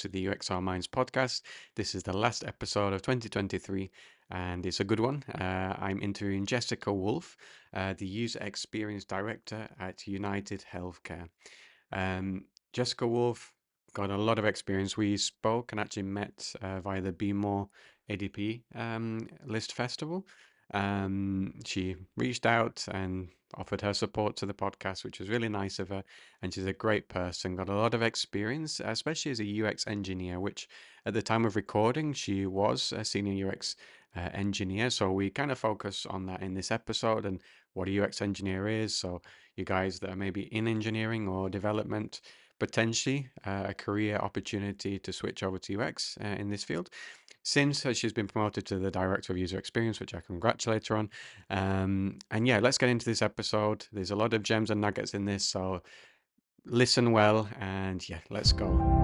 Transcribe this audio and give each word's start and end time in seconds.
to 0.00 0.08
the 0.08 0.26
UXR 0.26 0.62
Minds 0.62 0.88
podcast. 0.88 1.42
This 1.76 1.94
is 1.94 2.02
the 2.02 2.16
last 2.16 2.42
episode 2.44 2.94
of 2.94 3.02
2023, 3.02 3.90
and 4.30 4.64
it's 4.64 4.80
a 4.80 4.84
good 4.84 4.98
one. 4.98 5.22
Uh, 5.38 5.74
I'm 5.78 6.00
interviewing 6.00 6.46
Jessica 6.46 6.90
Wolff, 6.90 7.36
uh, 7.74 7.92
the 7.98 8.06
User 8.06 8.38
Experience 8.40 9.04
Director 9.04 9.68
at 9.78 10.06
United 10.06 10.64
Healthcare. 10.72 11.28
Um, 11.92 12.46
Jessica 12.72 13.06
Wolff 13.06 13.52
got 13.92 14.10
a 14.10 14.16
lot 14.16 14.38
of 14.38 14.46
experience. 14.46 14.96
We 14.96 15.18
spoke 15.18 15.72
and 15.72 15.80
actually 15.80 16.04
met 16.04 16.50
uh, 16.62 16.80
via 16.80 17.02
the 17.02 17.12
Be 17.12 17.34
More 17.34 17.68
ADP 18.08 18.62
um, 18.74 19.28
List 19.44 19.74
Festival. 19.74 20.26
Um, 20.72 21.52
she 21.66 21.96
reached 22.16 22.46
out 22.46 22.86
and 22.90 23.28
offered 23.54 23.80
her 23.80 23.94
support 23.94 24.36
to 24.36 24.46
the 24.46 24.54
podcast, 24.54 25.04
which 25.04 25.18
was 25.18 25.28
really 25.28 25.48
nice 25.48 25.78
of 25.78 25.88
her. 25.88 26.04
And 26.42 26.52
she's 26.52 26.66
a 26.66 26.72
great 26.72 27.08
person, 27.08 27.56
got 27.56 27.68
a 27.68 27.74
lot 27.74 27.94
of 27.94 28.02
experience, 28.02 28.80
especially 28.84 29.32
as 29.32 29.40
a 29.40 29.66
UX 29.66 29.86
engineer, 29.86 30.40
which 30.40 30.68
at 31.06 31.14
the 31.14 31.22
time 31.22 31.44
of 31.44 31.56
recording, 31.56 32.12
she 32.12 32.46
was 32.46 32.92
a 32.92 33.04
senior 33.04 33.48
UX 33.48 33.76
uh, 34.16 34.28
engineer. 34.32 34.90
So 34.90 35.12
we 35.12 35.30
kind 35.30 35.50
of 35.50 35.58
focus 35.58 36.06
on 36.06 36.26
that 36.26 36.42
in 36.42 36.54
this 36.54 36.70
episode 36.70 37.24
and 37.24 37.40
what 37.74 37.88
a 37.88 38.02
UX 38.02 38.22
engineer 38.22 38.68
is. 38.68 38.96
So 38.96 39.22
you 39.56 39.64
guys 39.64 40.00
that 40.00 40.10
are 40.10 40.16
maybe 40.16 40.42
in 40.42 40.66
engineering 40.66 41.28
or 41.28 41.48
development, 41.48 42.20
potentially 42.60 43.28
uh, 43.44 43.64
a 43.66 43.74
career 43.74 44.16
opportunity 44.18 44.98
to 45.00 45.12
switch 45.12 45.42
over 45.42 45.58
to 45.58 45.80
UX 45.80 46.16
uh, 46.22 46.28
in 46.28 46.50
this 46.50 46.62
field 46.62 46.90
since 47.42 47.86
she's 47.96 48.12
been 48.12 48.28
promoted 48.28 48.66
to 48.66 48.78
the 48.78 48.90
director 48.90 49.32
of 49.32 49.38
user 49.38 49.58
experience, 49.58 49.98
which 49.98 50.14
I 50.14 50.20
congratulate 50.20 50.86
her 50.88 50.96
on. 50.98 51.08
Um, 51.48 52.18
and 52.30 52.46
yeah, 52.46 52.58
let's 52.60 52.78
get 52.78 52.90
into 52.90 53.06
this 53.06 53.22
episode. 53.22 53.86
There's 53.92 54.10
a 54.10 54.16
lot 54.16 54.34
of 54.34 54.42
gems 54.42 54.70
and 54.70 54.80
nuggets 54.80 55.14
in 55.14 55.24
this, 55.24 55.44
so 55.44 55.82
listen 56.66 57.12
well 57.12 57.48
and 57.58 58.06
yeah, 58.08 58.18
let's 58.28 58.52
go. 58.52 58.99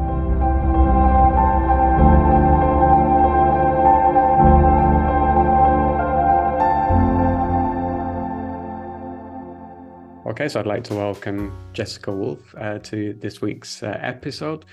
Okay, 10.37 10.49
so 10.49 10.61
I'd 10.61 10.67
like 10.67 10.85
to 10.85 10.95
welcome 10.95 11.51
Jessica 11.73 12.13
Wolff 12.13 12.55
uh, 12.59 12.79
to 12.81 13.15
this 13.15 13.41
week's 13.41 13.83
uh, 13.83 13.97
episode. 14.03 14.67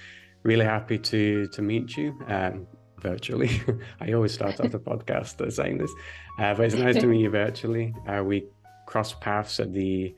Really 0.44 0.66
happy 0.66 0.97
to 0.97 1.47
to 1.47 1.61
meet 1.61 1.95
you. 1.95 2.19
Um, 2.28 2.67
virtually. 3.00 3.61
I 4.02 4.11
always 4.11 4.34
start 4.34 4.59
off 4.59 4.72
the 4.72 4.80
podcast 4.91 5.50
saying 5.53 5.78
this, 5.78 5.89
uh, 6.38 6.53
but 6.53 6.66
it's 6.66 6.75
nice 6.75 6.97
to 6.97 7.08
meet 7.08 7.22
you 7.22 7.30
virtually. 7.30 7.95
Uh, 8.06 8.22
we 8.25 8.45
crossed 8.88 9.22
paths 9.22 9.61
at 9.61 9.72
the 9.72 10.14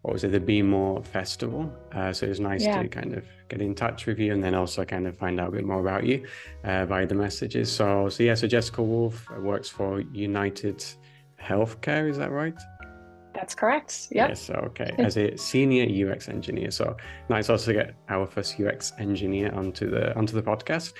what 0.00 0.14
was 0.14 0.24
it, 0.24 0.32
the 0.32 0.40
Be 0.40 0.62
More 0.62 1.04
Festival. 1.04 1.70
Uh, 1.92 2.14
so 2.14 2.24
it 2.24 2.30
was 2.30 2.40
nice 2.40 2.62
yeah. 2.62 2.80
to 2.80 2.88
kind 2.88 3.12
of 3.12 3.26
get 3.50 3.60
in 3.60 3.74
touch 3.74 4.06
with 4.06 4.18
you 4.18 4.32
and 4.32 4.42
then 4.42 4.54
also 4.54 4.82
kind 4.82 5.06
of 5.06 5.14
find 5.14 5.38
out 5.38 5.48
a 5.48 5.52
bit 5.52 5.66
more 5.66 5.80
about 5.80 6.06
you 6.06 6.26
uh, 6.64 6.86
via 6.86 7.06
the 7.06 7.14
messages. 7.14 7.70
So, 7.70 8.08
so 8.08 8.22
yeah, 8.22 8.34
so 8.34 8.46
Jessica 8.46 8.82
Wolff 8.82 9.28
works 9.40 9.68
for 9.68 10.00
United 10.00 10.82
Healthcare, 11.38 12.08
is 12.08 12.16
that 12.16 12.30
right? 12.30 12.56
That's 13.36 13.54
correct. 13.54 14.08
Yep. 14.10 14.28
Yes. 14.30 14.50
Okay. 14.50 14.94
As 14.98 15.16
a 15.18 15.36
senior 15.36 15.84
UX 15.84 16.28
engineer, 16.28 16.70
so 16.70 16.96
nice 17.28 17.50
also 17.50 17.66
to 17.66 17.72
get 17.74 17.94
our 18.08 18.26
first 18.26 18.58
UX 18.58 18.92
engineer 18.98 19.52
onto 19.54 19.90
the 19.90 20.16
onto 20.16 20.34
the 20.34 20.42
podcast. 20.42 20.94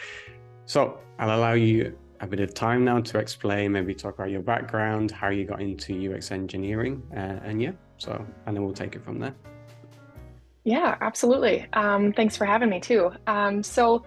So 0.67 0.99
I'll 1.19 1.39
allow 1.39 1.55
you 1.55 1.97
a 2.21 2.27
bit 2.27 2.41
of 2.41 2.53
time 2.53 2.85
now 2.85 3.01
to 3.01 3.19
explain, 3.19 3.73
maybe 3.73 3.95
talk 3.95 4.15
about 4.15 4.31
your 4.31 4.43
background, 4.43 5.11
how 5.11 5.31
you 5.31 5.45
got 5.45 5.61
into 5.63 6.13
UX 6.13 6.31
engineering, 6.31 7.03
uh, 7.15 7.41
and 7.49 7.63
yeah, 7.63 7.73
so 7.97 8.13
and 8.47 8.55
then 8.55 8.63
we'll 8.65 8.75
take 8.75 8.95
it 8.97 9.03
from 9.03 9.19
there. 9.19 9.35
Yeah, 10.65 10.97
absolutely. 11.01 11.67
Um, 11.73 12.13
thanks 12.13 12.37
for 12.37 12.45
having 12.45 12.69
me 12.69 12.81
too. 12.81 13.13
Um, 13.27 13.63
so, 13.63 14.05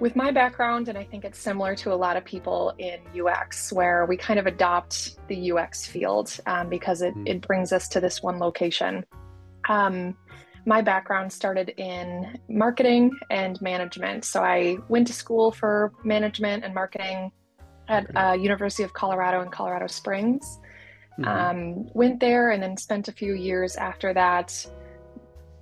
with 0.00 0.16
my 0.16 0.30
background, 0.30 0.88
and 0.88 0.96
I 0.96 1.04
think 1.04 1.24
it's 1.24 1.38
similar 1.38 1.76
to 1.76 1.92
a 1.92 1.94
lot 1.94 2.16
of 2.16 2.24
people 2.24 2.74
in 2.78 3.00
UX, 3.18 3.72
where 3.72 4.06
we 4.06 4.16
kind 4.16 4.40
of 4.40 4.46
adopt 4.46 5.26
the 5.28 5.52
UX 5.52 5.86
field 5.86 6.36
um, 6.46 6.68
because 6.68 7.02
it, 7.02 7.14
mm. 7.14 7.28
it 7.28 7.40
brings 7.42 7.72
us 7.72 7.86
to 7.88 8.00
this 8.00 8.22
one 8.22 8.38
location. 8.38 9.04
Um, 9.68 10.16
my 10.66 10.82
background 10.82 11.32
started 11.32 11.70
in 11.76 12.38
marketing 12.48 13.10
and 13.30 13.60
management. 13.60 14.24
So 14.24 14.42
I 14.42 14.78
went 14.88 15.06
to 15.06 15.12
school 15.12 15.52
for 15.52 15.92
management 16.04 16.64
and 16.64 16.74
marketing 16.74 17.32
at 17.88 18.14
uh, 18.16 18.32
University 18.32 18.82
of 18.82 18.92
Colorado 18.92 19.42
in 19.42 19.50
Colorado 19.50 19.86
Springs. 19.86 20.58
Mm-hmm. 21.18 21.28
Um, 21.28 21.90
went 21.94 22.20
there 22.20 22.50
and 22.50 22.62
then 22.62 22.76
spent 22.76 23.08
a 23.08 23.12
few 23.12 23.34
years 23.34 23.76
after 23.76 24.14
that 24.14 24.66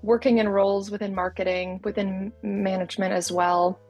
working 0.02 0.38
in 0.38 0.48
roles 0.48 0.90
within 0.90 1.14
marketing, 1.14 1.80
within 1.82 2.32
management 2.42 3.12
as 3.12 3.32
well, 3.32 3.80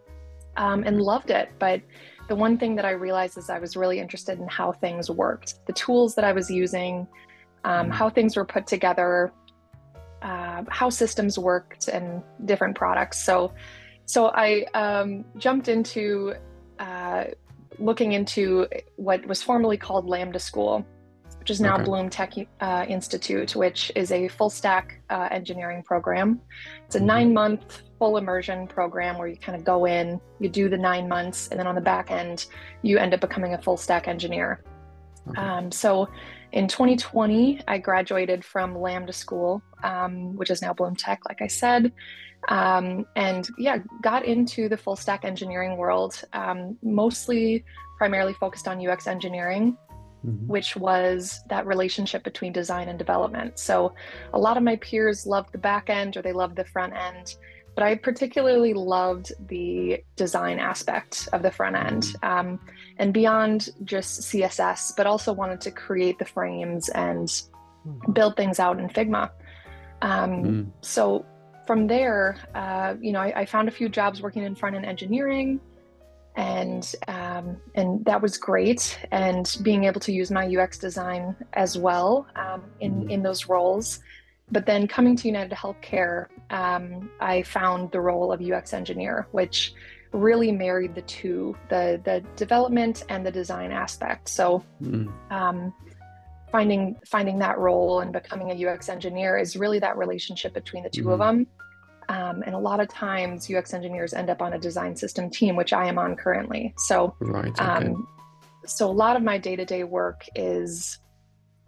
um, 0.58 0.82
and 0.84 1.00
loved 1.00 1.30
it. 1.30 1.50
But 1.58 1.80
the 2.28 2.36
one 2.36 2.58
thing 2.58 2.76
that 2.76 2.84
I 2.84 2.90
realized 2.90 3.38
is 3.38 3.48
I 3.48 3.58
was 3.58 3.76
really 3.76 3.98
interested 3.98 4.38
in 4.38 4.46
how 4.48 4.72
things 4.72 5.10
worked, 5.10 5.64
the 5.66 5.72
tools 5.72 6.14
that 6.16 6.24
I 6.24 6.32
was 6.32 6.50
using, 6.50 7.06
um, 7.64 7.86
mm-hmm. 7.86 7.90
how 7.92 8.10
things 8.10 8.36
were 8.36 8.44
put 8.44 8.66
together, 8.66 9.32
uh, 10.20 10.64
how 10.68 10.90
systems 10.90 11.38
worked 11.38 11.88
and 11.88 12.22
different 12.44 12.76
products. 12.76 13.22
So, 13.24 13.54
so 14.04 14.26
I 14.34 14.66
um, 14.74 15.24
jumped 15.38 15.68
into 15.68 16.34
uh, 16.78 17.24
looking 17.78 18.12
into 18.12 18.66
what 18.96 19.24
was 19.26 19.42
formerly 19.42 19.76
called 19.76 20.06
Lambda 20.06 20.40
School, 20.40 20.84
which 21.38 21.50
is 21.50 21.60
now 21.60 21.76
okay. 21.76 21.84
Bloom 21.84 22.10
Tech 22.10 22.34
uh, 22.60 22.84
Institute, 22.88 23.54
which 23.54 23.92
is 23.94 24.10
a 24.10 24.28
full 24.28 24.50
stack 24.50 25.00
uh, 25.08 25.28
engineering 25.30 25.82
program. 25.82 26.40
It's 26.84 26.96
a 26.96 26.98
mm-hmm. 26.98 27.06
nine 27.06 27.32
month 27.32 27.82
full 27.98 28.16
immersion 28.16 28.66
program 28.66 29.18
where 29.18 29.28
you 29.28 29.36
kind 29.36 29.56
of 29.56 29.64
go 29.64 29.84
in, 29.86 30.20
you 30.40 30.48
do 30.48 30.68
the 30.68 30.78
nine 30.78 31.08
months, 31.08 31.48
and 31.48 31.58
then 31.58 31.66
on 31.66 31.74
the 31.74 31.80
back 31.80 32.10
end, 32.10 32.46
you 32.82 32.98
end 32.98 33.14
up 33.14 33.20
becoming 33.20 33.54
a 33.54 33.62
full 33.62 33.76
stack 33.76 34.08
engineer. 34.08 34.62
Okay. 35.28 35.40
Um, 35.40 35.70
so 35.70 36.08
in 36.52 36.68
2020, 36.68 37.60
I 37.68 37.78
graduated 37.78 38.44
from 38.44 38.78
Lambda 38.78 39.12
School, 39.12 39.62
um, 39.82 40.34
which 40.36 40.50
is 40.50 40.62
now 40.62 40.72
Bloom 40.72 40.96
Tech, 40.96 41.20
like 41.28 41.42
I 41.42 41.46
said. 41.46 41.92
Um, 42.48 43.04
and 43.16 43.48
yeah, 43.58 43.78
got 44.00 44.24
into 44.24 44.68
the 44.68 44.76
full 44.76 44.96
stack 44.96 45.24
engineering 45.24 45.76
world, 45.76 46.22
um, 46.32 46.78
mostly 46.82 47.64
primarily 47.98 48.32
focused 48.32 48.68
on 48.68 48.86
UX 48.86 49.06
engineering, 49.06 49.76
mm-hmm. 50.24 50.46
which 50.46 50.76
was 50.76 51.40
that 51.50 51.66
relationship 51.66 52.22
between 52.22 52.52
design 52.52 52.88
and 52.88 52.98
development. 52.98 53.58
So 53.58 53.92
a 54.32 54.38
lot 54.38 54.56
of 54.56 54.62
my 54.62 54.76
peers 54.76 55.26
loved 55.26 55.52
the 55.52 55.58
back 55.58 55.90
end 55.90 56.16
or 56.16 56.22
they 56.22 56.32
loved 56.32 56.56
the 56.56 56.64
front 56.64 56.94
end 56.94 57.34
but 57.78 57.86
I 57.86 57.94
particularly 57.94 58.74
loved 58.74 59.30
the 59.46 60.02
design 60.16 60.58
aspect 60.58 61.28
of 61.32 61.42
the 61.42 61.50
front 61.52 61.76
end 61.76 62.02
mm. 62.02 62.28
um, 62.28 62.58
and 62.98 63.14
beyond 63.14 63.68
just 63.84 64.22
CSS, 64.22 64.96
but 64.96 65.06
also 65.06 65.32
wanted 65.32 65.60
to 65.60 65.70
create 65.70 66.18
the 66.18 66.24
frames 66.24 66.88
and 66.88 67.28
mm. 67.28 68.12
build 68.12 68.36
things 68.36 68.58
out 68.58 68.80
in 68.80 68.88
Figma. 68.88 69.30
Um, 70.02 70.30
mm. 70.42 70.70
So 70.80 71.24
from 71.68 71.86
there, 71.86 72.36
uh, 72.52 72.96
you 73.00 73.12
know, 73.12 73.20
I, 73.20 73.42
I, 73.42 73.46
found 73.46 73.68
a 73.68 73.70
few 73.70 73.88
jobs 73.88 74.20
working 74.20 74.42
in 74.42 74.56
front 74.56 74.74
end 74.74 74.84
engineering, 74.84 75.60
and 76.34 76.92
um, 77.06 77.58
and 77.76 78.04
that 78.06 78.20
was 78.20 78.38
great. 78.38 78.98
And 79.12 79.56
being 79.62 79.84
able 79.84 80.00
to 80.00 80.10
use 80.10 80.32
my 80.32 80.52
UX 80.52 80.78
design 80.78 81.36
as 81.52 81.78
well 81.78 82.26
um, 82.34 82.64
in 82.80 83.04
mm. 83.04 83.10
in 83.12 83.22
those 83.22 83.46
roles 83.46 84.00
but 84.50 84.66
then 84.66 84.86
coming 84.86 85.16
to 85.16 85.28
United 85.28 85.54
Healthcare, 85.54 86.26
um, 86.50 87.10
I 87.20 87.42
found 87.42 87.90
the 87.92 88.00
role 88.00 88.32
of 88.32 88.40
UX 88.40 88.72
engineer, 88.72 89.26
which 89.32 89.74
really 90.12 90.50
married 90.50 90.94
the 90.94 91.02
two 91.02 91.54
the 91.68 92.00
the 92.04 92.24
development 92.36 93.04
and 93.08 93.24
the 93.24 93.30
design 93.30 93.72
aspect. 93.72 94.28
So 94.28 94.64
mm. 94.82 95.12
um, 95.30 95.74
finding 96.50 96.96
finding 97.06 97.38
that 97.40 97.58
role 97.58 98.00
and 98.00 98.12
becoming 98.12 98.50
a 98.50 98.68
UX 98.68 98.88
engineer 98.88 99.36
is 99.36 99.56
really 99.56 99.78
that 99.80 99.96
relationship 99.98 100.54
between 100.54 100.82
the 100.82 100.90
2 100.90 101.02
mm. 101.02 101.12
of 101.12 101.20
mm-hmm. 101.20 101.38
them. 101.38 101.46
Um, 102.10 102.42
and 102.46 102.54
a 102.54 102.58
lot 102.58 102.80
of 102.80 102.88
times 102.88 103.50
UX 103.50 103.74
engineers 103.74 104.14
end 104.14 104.30
up 104.30 104.40
on 104.40 104.54
a 104.54 104.58
design 104.58 104.96
system 104.96 105.28
team, 105.28 105.56
which 105.56 105.74
I 105.74 105.86
am 105.86 105.98
on 105.98 106.16
currently. 106.16 106.72
So, 106.78 107.14
right, 107.20 107.50
okay. 107.50 107.62
um, 107.62 108.08
so 108.64 108.90
a 108.90 108.92
lot 108.92 109.14
of 109.14 109.22
my 109.22 109.36
day 109.36 109.56
to 109.56 109.66
day 109.66 109.84
work 109.84 110.24
is 110.34 111.00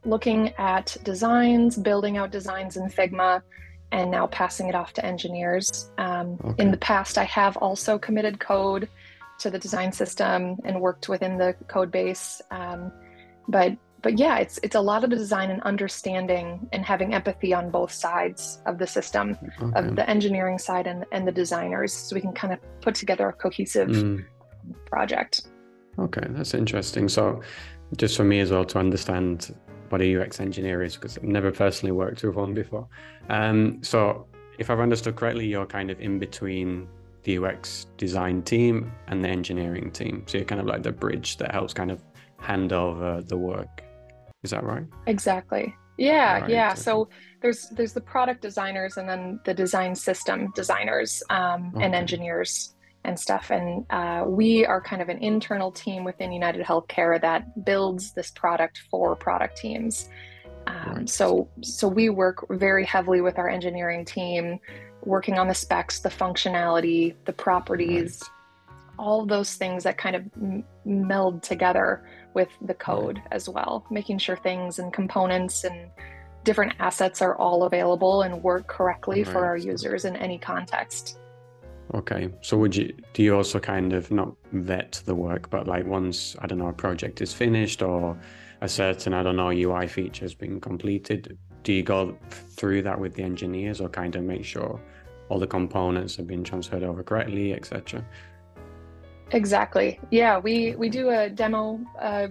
looking 0.05 0.55
at 0.59 0.97
designs, 1.03 1.77
building 1.77 2.17
out 2.17 2.31
designs 2.31 2.77
in 2.77 2.89
Figma, 2.89 3.43
and 3.93 4.11
now 4.11 4.27
passing 4.29 4.69
it 4.69 4.75
off 4.75 4.93
to 4.95 5.05
engineers. 5.05 5.91
Um, 5.99 6.39
okay. 6.45 6.63
In 6.63 6.71
the 6.71 6.77
past, 6.77 7.19
I 7.19 7.25
have 7.25 7.57
also 7.57 7.99
committed 7.99 8.39
code 8.39 8.89
to 9.41 9.51
the 9.51 9.59
design 9.59 9.93
system 9.93 10.57
and 10.65 10.81
worked 10.81 11.09
within 11.09 11.39
the 11.39 11.55
code 11.67 11.91
base. 11.91 12.41
Um, 12.51 12.93
but 13.49 13.77
but 14.03 14.19
yeah, 14.19 14.39
it's 14.39 14.59
it's 14.63 14.77
a 14.77 14.81
lot 14.81 15.05
of 15.05 15.11
the 15.11 15.17
design 15.17 15.51
and 15.51 15.61
understanding 15.63 16.69
and 16.73 16.85
having 16.85 17.13
empathy 17.15 17.53
on 17.53 17.71
both 17.71 17.93
sides 17.93 18.61
of 18.67 18.79
the 18.79 18.87
system, 18.87 19.37
okay. 19.61 19.79
of 19.79 19.97
the 19.97 20.09
engineering 20.09 20.59
side 20.59 20.87
and, 20.87 21.05
and 21.13 21.27
the 21.27 21.33
designers, 21.33 21.93
so 21.93 22.15
we 22.15 22.21
can 22.21 22.33
kind 22.33 22.53
of 22.55 22.61
put 22.81 22.95
together 22.95 23.29
a 23.29 23.33
cohesive 23.33 23.89
mm. 23.89 24.25
project. 24.87 25.49
Okay, 25.99 26.23
that's 26.31 26.55
interesting. 26.55 27.09
So 27.09 27.43
just 27.97 28.17
for 28.17 28.25
me 28.25 28.41
as 28.41 28.51
well 28.51 28.65
to 28.65 28.79
understand 28.79 29.55
what 29.91 30.01
a 30.01 30.17
UX 30.17 30.41
engineer 30.41 30.83
is 30.83 30.95
because 30.95 31.19
I've 31.19 31.25
never 31.25 31.51
personally 31.51 31.93
worked 31.93 32.23
with 32.23 32.35
one 32.35 32.55
before. 32.55 32.89
Um, 33.29 33.83
so 33.83 34.27
if 34.59 34.71
I've 34.71 34.81
understood 34.81 35.17
correctly, 35.17 35.47
you're 35.47 35.67
kind 35.67 35.91
of 35.91 36.01
in 36.01 36.19
between 36.19 36.89
the 37.25 37.39
UX 37.39 37.87
design 37.97 38.43
team 38.43 38.93
and 39.09 39.23
the 39.23 39.29
engineering 39.29 39.91
team. 39.91 40.25
So 40.27 40.39
you're 40.39 40.47
kind 40.47 40.61
of 40.61 40.67
like 40.67 40.83
the 40.83 40.93
bridge 40.93 41.37
that 41.39 41.53
helps 41.53 41.75
kind 41.75 41.91
of 41.91 42.03
hand 42.39 42.73
over 42.73 43.21
the 43.21 43.37
work. 43.37 43.83
Is 44.43 44.51
that 44.51 44.65
right? 44.65 44.87
Exactly. 45.07 45.75
Yeah, 45.99 46.41
right. 46.41 46.51
yeah. 46.51 46.75
So 46.75 47.11
there's 47.43 47.69
there's 47.71 47.93
the 47.93 48.01
product 48.01 48.41
designers 48.41 48.97
and 48.97 49.07
then 49.09 49.39
the 49.45 49.53
design 49.53 49.95
system 49.95 50.51
designers 50.55 51.23
um, 51.29 51.73
okay. 51.75 51.85
and 51.85 51.95
engineers 51.95 52.75
and 53.05 53.19
stuff. 53.19 53.51
And 53.51 53.87
uh, 53.91 54.25
we 54.27 54.65
are 54.67 54.81
kind 54.81 55.01
of 55.03 55.09
an 55.09 55.19
internal 55.19 55.73
team 55.73 56.05
within 56.05 56.33
United 56.33 56.65
Healthcare 56.65 57.21
that 57.21 57.65
builds 57.65 58.13
this 58.13 58.31
product 58.31 58.83
for 58.91 59.17
product 59.17 59.57
teams. 59.57 60.09
Um, 60.67 60.95
right. 60.95 61.09
So 61.09 61.49
so 61.63 61.89
we 61.89 62.11
work 62.11 62.47
very 62.51 62.85
heavily 62.85 63.21
with 63.21 63.39
our 63.39 63.49
engineering 63.49 64.05
team, 64.05 64.61
working 65.03 65.39
on 65.39 65.49
the 65.49 65.55
specs, 65.55 66.01
the 66.01 66.11
functionality, 66.11 67.15
the 67.25 67.33
properties. 67.33 68.21
Right 68.23 68.37
all 69.01 69.25
those 69.25 69.55
things 69.55 69.83
that 69.85 69.97
kind 69.97 70.15
of 70.15 70.23
m- 70.37 70.63
meld 70.85 71.43
together 71.43 72.05
with 72.35 72.49
the 72.61 72.75
code 72.75 73.21
as 73.33 73.49
well, 73.49 73.85
making 73.91 74.19
sure 74.19 74.37
things 74.37 74.79
and 74.79 74.93
components 74.93 75.65
and 75.65 75.91
different 76.45 76.75
assets 76.79 77.23
are 77.23 77.35
all 77.37 77.65
available 77.65 78.23
and 78.23 78.43
work 78.43 78.67
correctly 78.67 79.23
right. 79.23 79.33
for 79.33 79.45
our 79.45 79.57
users 79.57 80.05
in 80.05 80.17
any 80.17 80.39
context. 80.39 81.19
Okay. 81.95 82.31
So 82.41 82.57
would 82.59 82.77
you 82.77 82.95
do 83.15 83.23
you 83.23 83.37
also 83.37 83.59
kind 83.59 83.93
of 83.93 84.11
not 84.11 84.35
vet 84.53 85.03
the 85.07 85.15
work, 85.15 85.51
but 85.51 85.67
like 85.67 85.87
once 85.87 86.37
I 86.39 86.47
don't 86.47 86.59
know 86.59 86.69
a 86.69 86.73
project 86.73 87.21
is 87.21 87.33
finished 87.33 87.83
or 87.83 88.17
a 88.61 88.69
certain 88.69 89.13
I 89.15 89.23
don't 89.23 89.37
know 89.37 89.51
UI 89.51 89.89
feature 89.89 90.25
has 90.25 90.35
been 90.35 90.61
completed, 90.61 91.37
do 91.63 91.73
you 91.73 91.83
go 91.83 92.17
through 92.31 92.83
that 92.83 92.99
with 92.99 93.15
the 93.15 93.23
engineers 93.23 93.81
or 93.81 93.89
kind 93.89 94.15
of 94.17 94.23
make 94.23 94.45
sure 94.45 94.81
all 95.29 95.39
the 95.39 95.47
components 95.47 96.17
have 96.17 96.27
been 96.27 96.45
transferred 96.45 96.83
over 96.83 97.03
correctly, 97.03 97.55
etc. 97.55 98.05
Exactly. 99.33 99.99
Yeah, 100.11 100.39
we 100.39 100.75
we 100.77 100.89
do 100.89 101.11
a 101.11 101.31
demo 101.31 101.81
uh, 102.01 102.29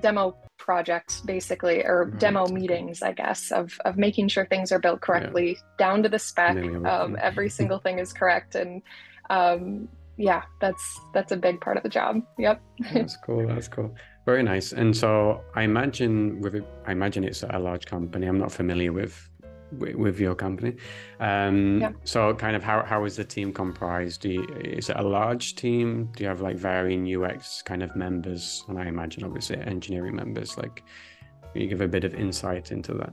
demo 0.00 0.36
project 0.58 1.24
basically, 1.26 1.84
or 1.84 2.04
right. 2.04 2.18
demo 2.18 2.46
meetings, 2.46 3.02
I 3.02 3.12
guess, 3.12 3.50
of 3.52 3.78
of 3.84 3.96
making 3.96 4.28
sure 4.28 4.46
things 4.46 4.72
are 4.72 4.78
built 4.78 5.00
correctly 5.00 5.50
yeah. 5.50 5.60
down 5.78 6.02
to 6.02 6.08
the 6.08 6.18
spec. 6.18 6.56
Um, 6.56 7.16
every 7.20 7.48
single 7.48 7.78
thing 7.78 7.98
is 7.98 8.12
correct, 8.12 8.54
and 8.54 8.82
um, 9.30 9.88
yeah, 10.16 10.42
that's 10.60 11.00
that's 11.12 11.32
a 11.32 11.36
big 11.36 11.60
part 11.60 11.76
of 11.76 11.82
the 11.82 11.88
job. 11.88 12.22
Yep. 12.38 12.60
that's 12.92 13.16
cool. 13.24 13.46
That's 13.46 13.68
cool. 13.68 13.94
Very 14.24 14.42
nice. 14.42 14.72
And 14.72 14.96
so 14.96 15.42
I 15.54 15.62
imagine 15.62 16.40
with 16.40 16.64
I 16.86 16.92
imagine 16.92 17.24
it's 17.24 17.42
a 17.42 17.58
large 17.58 17.86
company. 17.86 18.26
I'm 18.26 18.38
not 18.38 18.50
familiar 18.50 18.92
with 18.92 19.28
with 19.72 20.18
your 20.18 20.34
company. 20.34 20.76
Um, 21.20 21.80
yeah. 21.80 21.92
So, 22.04 22.34
kind 22.34 22.56
of, 22.56 22.62
how, 22.62 22.82
how 22.82 23.04
is 23.04 23.16
the 23.16 23.24
team 23.24 23.52
comprised? 23.52 24.24
You, 24.24 24.44
is 24.60 24.90
it 24.90 24.96
a 24.96 25.02
large 25.02 25.56
team? 25.56 26.10
Do 26.16 26.24
you 26.24 26.28
have 26.28 26.40
like 26.40 26.56
varying 26.56 27.04
UX 27.06 27.62
kind 27.62 27.82
of 27.82 27.94
members? 27.96 28.64
And 28.68 28.78
I 28.78 28.86
imagine, 28.86 29.24
obviously, 29.24 29.58
engineering 29.58 30.16
members. 30.16 30.56
Like, 30.56 30.82
can 31.52 31.62
you 31.62 31.68
give 31.68 31.80
a 31.80 31.88
bit 31.88 32.04
of 32.04 32.14
insight 32.14 32.72
into 32.72 32.94
that? 32.94 33.12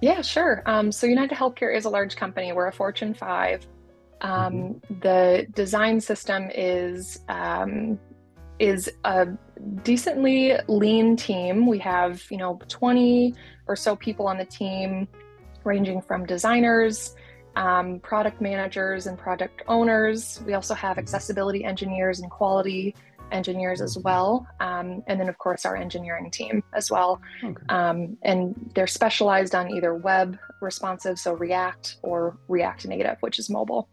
Yeah, 0.00 0.22
sure. 0.22 0.62
Um, 0.66 0.90
so, 0.90 1.06
United 1.06 1.36
Healthcare 1.36 1.74
is 1.74 1.84
a 1.84 1.90
large 1.90 2.16
company. 2.16 2.52
We're 2.52 2.68
a 2.68 2.72
Fortune 2.72 3.14
5. 3.14 3.66
Um, 4.22 4.52
mm-hmm. 4.52 5.00
The 5.00 5.46
design 5.54 6.00
system 6.00 6.50
is 6.54 7.20
um, 7.28 7.98
is 8.60 8.90
a 9.04 9.26
decently 9.82 10.52
lean 10.68 11.16
team. 11.16 11.66
We 11.66 11.78
have, 11.78 12.22
you 12.30 12.36
know, 12.36 12.60
20 12.68 13.34
or 13.66 13.74
so 13.74 13.96
people 13.96 14.28
on 14.28 14.36
the 14.36 14.44
team, 14.44 15.08
ranging 15.64 16.02
from 16.02 16.26
designers, 16.26 17.16
um, 17.56 17.98
product 18.00 18.40
managers, 18.40 19.06
and 19.06 19.18
product 19.18 19.62
owners. 19.66 20.42
We 20.46 20.52
also 20.54 20.74
have 20.74 20.98
accessibility 20.98 21.64
engineers 21.64 22.20
and 22.20 22.30
quality 22.30 22.94
engineers 23.32 23.80
as 23.80 23.96
well. 23.96 24.46
Um, 24.60 25.02
and 25.06 25.18
then, 25.18 25.28
of 25.28 25.38
course, 25.38 25.64
our 25.64 25.76
engineering 25.76 26.30
team 26.30 26.62
as 26.74 26.90
well. 26.90 27.20
Okay. 27.42 27.62
Um, 27.70 28.18
and 28.22 28.70
they're 28.74 28.86
specialized 28.86 29.54
on 29.54 29.70
either 29.70 29.94
web 29.94 30.38
responsive, 30.60 31.18
so 31.18 31.32
React, 31.32 31.96
or 32.02 32.36
React 32.48 32.88
Native, 32.88 33.16
which 33.20 33.38
is 33.38 33.48
mobile. 33.48 33.88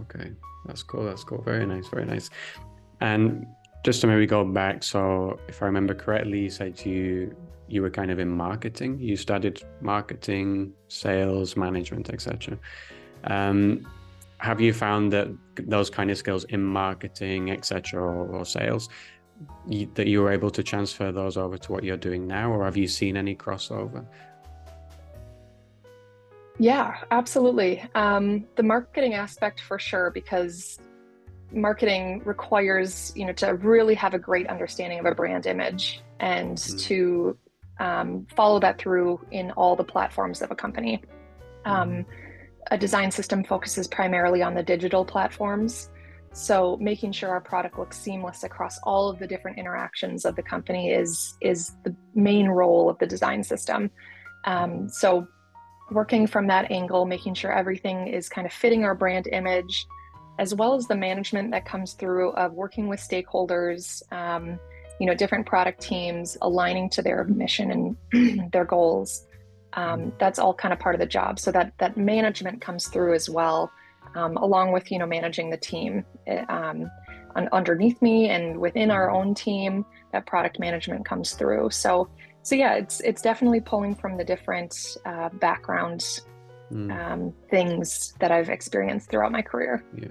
Okay, 0.00 0.32
that's 0.66 0.82
cool. 0.82 1.04
That's 1.04 1.24
cool. 1.24 1.42
Very 1.42 1.66
nice. 1.66 1.88
Very 1.88 2.04
nice. 2.04 2.30
And 3.00 3.46
just 3.84 4.00
to 4.00 4.06
maybe 4.06 4.26
go 4.26 4.44
back, 4.44 4.82
so 4.82 5.38
if 5.46 5.62
I 5.62 5.66
remember 5.66 5.94
correctly, 5.94 6.40
you 6.40 6.50
said 6.50 6.84
you 6.84 7.36
you 7.68 7.82
were 7.82 7.90
kind 7.90 8.10
of 8.10 8.18
in 8.18 8.28
marketing. 8.28 8.98
You 8.98 9.16
studied 9.16 9.62
marketing, 9.80 10.72
sales, 10.88 11.56
management, 11.56 12.10
etc. 12.10 12.58
Um, 13.24 13.86
have 14.38 14.60
you 14.60 14.72
found 14.72 15.12
that 15.12 15.28
those 15.56 15.88
kind 15.88 16.10
of 16.10 16.18
skills 16.18 16.44
in 16.44 16.62
marketing, 16.62 17.50
etc., 17.50 18.02
or, 18.02 18.26
or, 18.26 18.44
sales, 18.44 18.90
you, 19.66 19.90
that 19.94 20.06
you 20.06 20.20
were 20.20 20.30
able 20.30 20.50
to 20.50 20.62
transfer 20.62 21.10
those 21.10 21.36
over 21.38 21.56
to 21.56 21.72
what 21.72 21.84
you're 21.84 21.96
doing 21.96 22.26
now, 22.26 22.52
or 22.52 22.64
have 22.64 22.76
you 22.76 22.86
seen 22.86 23.16
any 23.16 23.34
crossover? 23.34 24.04
Yeah, 26.58 26.98
absolutely. 27.10 27.82
Um, 27.94 28.46
the 28.56 28.62
marketing 28.62 29.14
aspect 29.14 29.60
for 29.60 29.78
sure, 29.78 30.10
because 30.10 30.78
marketing 31.54 32.22
requires 32.24 33.12
you 33.14 33.24
know 33.26 33.32
to 33.32 33.54
really 33.54 33.94
have 33.94 34.14
a 34.14 34.18
great 34.18 34.48
understanding 34.48 34.98
of 34.98 35.06
a 35.06 35.14
brand 35.14 35.46
image 35.46 36.02
and 36.20 36.58
mm. 36.58 36.80
to 36.80 37.36
um, 37.80 38.26
follow 38.34 38.60
that 38.60 38.78
through 38.78 39.20
in 39.30 39.50
all 39.52 39.76
the 39.76 39.84
platforms 39.84 40.42
of 40.42 40.50
a 40.50 40.54
company. 40.54 41.02
Um, 41.64 42.04
a 42.70 42.78
design 42.78 43.10
system 43.10 43.44
focuses 43.44 43.86
primarily 43.88 44.42
on 44.42 44.54
the 44.54 44.62
digital 44.62 45.04
platforms. 45.04 45.90
So 46.32 46.76
making 46.80 47.12
sure 47.12 47.30
our 47.30 47.40
product 47.40 47.78
looks 47.78 47.96
seamless 47.96 48.42
across 48.42 48.78
all 48.82 49.08
of 49.08 49.18
the 49.18 49.26
different 49.26 49.58
interactions 49.58 50.24
of 50.24 50.34
the 50.34 50.42
company 50.42 50.90
is 50.90 51.36
is 51.40 51.76
the 51.84 51.94
main 52.14 52.48
role 52.48 52.90
of 52.90 52.98
the 52.98 53.06
design 53.06 53.42
system. 53.44 53.90
Um, 54.44 54.88
so 54.88 55.26
working 55.90 56.26
from 56.26 56.46
that 56.48 56.70
angle, 56.70 57.04
making 57.06 57.34
sure 57.34 57.52
everything 57.52 58.08
is 58.08 58.28
kind 58.28 58.46
of 58.46 58.52
fitting 58.52 58.84
our 58.84 58.94
brand 58.94 59.28
image, 59.28 59.86
as 60.38 60.54
well 60.54 60.74
as 60.74 60.86
the 60.86 60.96
management 60.96 61.50
that 61.52 61.64
comes 61.64 61.92
through 61.92 62.32
of 62.32 62.52
working 62.52 62.88
with 62.88 63.00
stakeholders, 63.00 64.02
um, 64.12 64.58
you 65.00 65.06
know 65.06 65.14
different 65.14 65.46
product 65.46 65.80
teams 65.80 66.36
aligning 66.42 66.88
to 66.90 67.02
their 67.02 67.24
mission 67.24 67.96
and 68.12 68.50
their 68.52 68.64
goals. 68.64 69.26
Um, 69.72 70.12
that's 70.20 70.38
all 70.38 70.54
kind 70.54 70.72
of 70.72 70.78
part 70.78 70.94
of 70.94 71.00
the 71.00 71.06
job. 71.06 71.38
So 71.38 71.50
that 71.52 71.72
that 71.78 71.96
management 71.96 72.60
comes 72.60 72.88
through 72.88 73.14
as 73.14 73.28
well 73.28 73.70
um, 74.14 74.36
along 74.36 74.72
with 74.72 74.90
you 74.90 74.98
know 74.98 75.06
managing 75.06 75.50
the 75.50 75.56
team 75.56 76.04
eh, 76.26 76.44
um, 76.48 76.90
un- 77.36 77.48
underneath 77.52 78.00
me 78.00 78.28
and 78.28 78.58
within 78.58 78.90
our 78.90 79.10
own 79.10 79.34
team 79.34 79.84
that 80.12 80.26
product 80.26 80.58
management 80.58 81.04
comes 81.04 81.32
through. 81.32 81.70
So 81.70 82.08
so 82.42 82.54
yeah 82.54 82.74
it's 82.74 83.00
it's 83.00 83.22
definitely 83.22 83.60
pulling 83.60 83.94
from 83.94 84.16
the 84.16 84.24
different 84.24 84.96
uh, 85.04 85.30
background 85.34 86.20
mm. 86.72 87.32
things 87.50 88.14
that 88.20 88.30
i've 88.30 88.48
experienced 88.48 89.10
throughout 89.10 89.32
my 89.32 89.42
career 89.42 89.84
yeah 89.96 90.08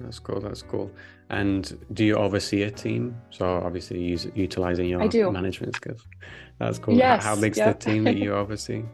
that's 0.00 0.18
cool 0.18 0.40
that's 0.40 0.62
cool 0.62 0.90
and 1.28 1.76
do 1.92 2.04
you 2.04 2.14
oversee 2.14 2.62
a 2.62 2.70
team? 2.70 3.16
So 3.30 3.46
obviously 3.46 4.00
use, 4.00 4.28
utilizing 4.34 4.88
your 4.88 5.00
management 5.32 5.74
skills. 5.74 6.06
That's 6.58 6.78
cool. 6.78 6.94
Yes, 6.94 7.24
How 7.24 7.34
big's 7.34 7.58
the 7.58 7.74
team 7.74 8.04
that 8.04 8.16
you 8.16 8.32
oversee? 8.34 8.84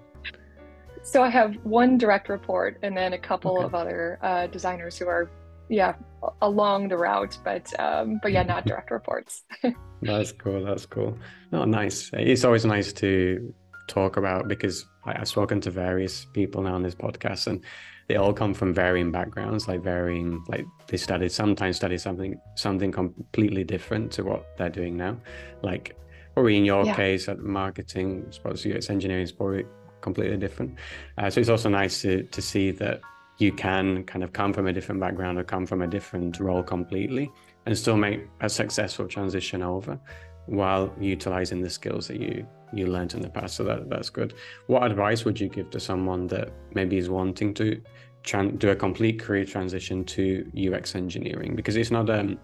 so 1.02 1.22
I 1.22 1.28
have 1.28 1.56
one 1.64 1.98
direct 1.98 2.28
report 2.28 2.78
and 2.82 2.96
then 2.96 3.12
a 3.12 3.18
couple 3.18 3.56
okay. 3.56 3.64
of 3.64 3.74
other 3.74 4.18
uh, 4.22 4.46
designers 4.46 4.96
who 4.96 5.08
are, 5.08 5.30
yeah, 5.68 5.94
along 6.40 6.88
the 6.88 6.96
route, 6.96 7.38
but 7.44 7.68
um, 7.80 8.20
but 8.22 8.32
yeah, 8.32 8.44
not 8.44 8.66
direct 8.70 8.90
reports. 8.90 9.42
that's 10.02 10.32
cool. 10.32 10.64
That's 10.64 10.86
cool. 10.86 11.18
Oh, 11.52 11.64
nice. 11.64 12.10
It's 12.14 12.44
always 12.44 12.64
nice 12.64 12.92
to 12.94 13.52
talk 13.92 14.16
about 14.16 14.48
because 14.48 14.86
I, 15.04 15.20
I've 15.20 15.28
spoken 15.28 15.60
to 15.62 15.70
various 15.70 16.24
people 16.32 16.62
now 16.62 16.74
on 16.74 16.82
this 16.82 16.94
podcast 16.94 17.46
and 17.46 17.62
they 18.08 18.16
all 18.16 18.32
come 18.32 18.52
from 18.52 18.74
varying 18.74 19.12
backgrounds, 19.12 19.68
like 19.68 19.82
varying, 19.82 20.44
like 20.48 20.66
they 20.88 20.96
studied 20.96 21.32
sometimes 21.32 21.76
study 21.76 21.98
something 21.98 22.38
something 22.56 22.90
completely 22.90 23.64
different 23.64 24.10
to 24.12 24.24
what 24.24 24.56
they're 24.56 24.76
doing 24.80 24.96
now. 24.96 25.16
Like 25.62 25.96
probably 26.34 26.56
in 26.56 26.64
your 26.64 26.84
yeah. 26.84 26.94
case 26.94 27.28
at 27.28 27.38
marketing, 27.38 28.24
I 28.28 28.32
suppose 28.32 28.66
UX 28.66 28.90
engineering 28.90 29.24
is 29.24 29.32
probably 29.32 29.64
completely 30.00 30.36
different. 30.36 30.78
Uh, 31.16 31.30
so 31.30 31.40
it's 31.40 31.48
also 31.48 31.68
nice 31.68 32.02
to 32.02 32.22
to 32.24 32.42
see 32.42 32.70
that 32.72 33.00
you 33.38 33.52
can 33.52 34.04
kind 34.04 34.22
of 34.24 34.32
come 34.32 34.52
from 34.52 34.66
a 34.66 34.72
different 34.72 35.00
background 35.00 35.38
or 35.38 35.44
come 35.44 35.66
from 35.66 35.82
a 35.82 35.86
different 35.86 36.38
role 36.38 36.62
completely 36.62 37.30
and 37.66 37.76
still 37.76 37.96
make 37.96 38.20
a 38.40 38.48
successful 38.48 39.06
transition 39.06 39.62
over 39.62 39.98
while 40.46 40.92
utilizing 41.00 41.60
the 41.60 41.70
skills 41.70 42.08
that 42.08 42.20
you 42.20 42.46
you 42.72 42.86
learned 42.86 43.14
in 43.14 43.20
the 43.20 43.30
past. 43.30 43.56
So 43.56 43.64
that 43.64 43.88
that's 43.88 44.10
good. 44.10 44.34
What 44.66 44.84
advice 44.84 45.24
would 45.24 45.38
you 45.40 45.48
give 45.48 45.70
to 45.70 45.80
someone 45.80 46.26
that 46.28 46.50
maybe 46.74 46.96
is 46.98 47.08
wanting 47.08 47.54
to 47.54 47.80
tran- 48.24 48.58
do 48.58 48.70
a 48.70 48.76
complete 48.76 49.20
career 49.20 49.44
transition 49.44 50.04
to 50.04 50.50
UX 50.56 50.94
engineering? 50.94 51.54
Because 51.56 51.76
it's 51.76 51.90
not 51.90 52.08
um, 52.10 52.38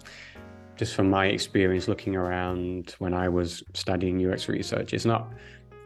just 0.77 0.95
from 0.95 1.11
my 1.11 1.27
experience 1.27 1.89
looking 1.89 2.17
around 2.17 2.95
when 2.99 3.13
I 3.13 3.29
was 3.29 3.63
studying 3.75 4.25
UX 4.25 4.49
research, 4.49 4.95
it's 4.95 5.05
not 5.05 5.33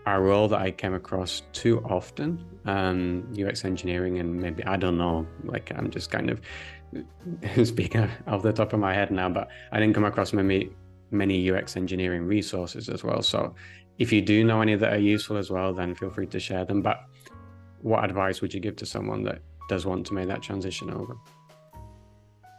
a 0.07 0.21
role 0.21 0.49
that 0.49 0.61
I 0.61 0.71
came 0.71 0.95
across 0.95 1.43
too 1.53 1.81
often. 1.85 2.45
Um, 2.65 3.33
UX 3.41 3.65
engineering, 3.65 4.19
and 4.19 4.41
maybe 4.41 4.65
I 4.65 4.77
don't 4.77 4.99
know, 4.99 5.27
like 5.45 5.73
I'm 5.75 5.91
just 5.91 6.11
kind 6.11 6.31
of 6.31 6.41
speaking 7.67 8.09
off 8.27 8.43
the 8.43 8.53
top 8.53 8.73
of 8.73 8.81
my 8.81 8.95
head 8.95 9.11
now, 9.11 9.29
but 9.29 9.49
I 9.71 9.81
didn't 9.81 9.95
come 9.95 10.05
across 10.05 10.33
many 10.33 10.71
many 11.11 11.51
UX 11.51 11.77
engineering 11.77 12.25
resources 12.25 12.89
as 12.89 13.05
well. 13.05 13.23
So 13.23 13.55
if 14.03 14.13
you 14.13 14.21
do 14.21 14.43
know 14.43 14.61
any 14.61 14.75
that 14.75 14.93
are 14.93 14.99
useful 14.99 15.37
as 15.37 15.49
well, 15.49 15.73
then 15.73 15.95
feel 15.95 16.11
free 16.11 16.27
to 16.27 16.41
share 16.41 16.65
them. 16.65 16.83
But 16.83 17.05
what 17.83 18.05
advice 18.05 18.41
would 18.41 18.53
you 18.53 18.59
give 18.59 18.75
to 18.77 18.87
someone 18.87 19.23
that 19.23 19.43
does 19.69 19.87
want 19.87 20.09
to 20.09 20.15
make 20.15 20.27
that 20.27 20.43
transition 20.43 20.91
over? 20.91 21.17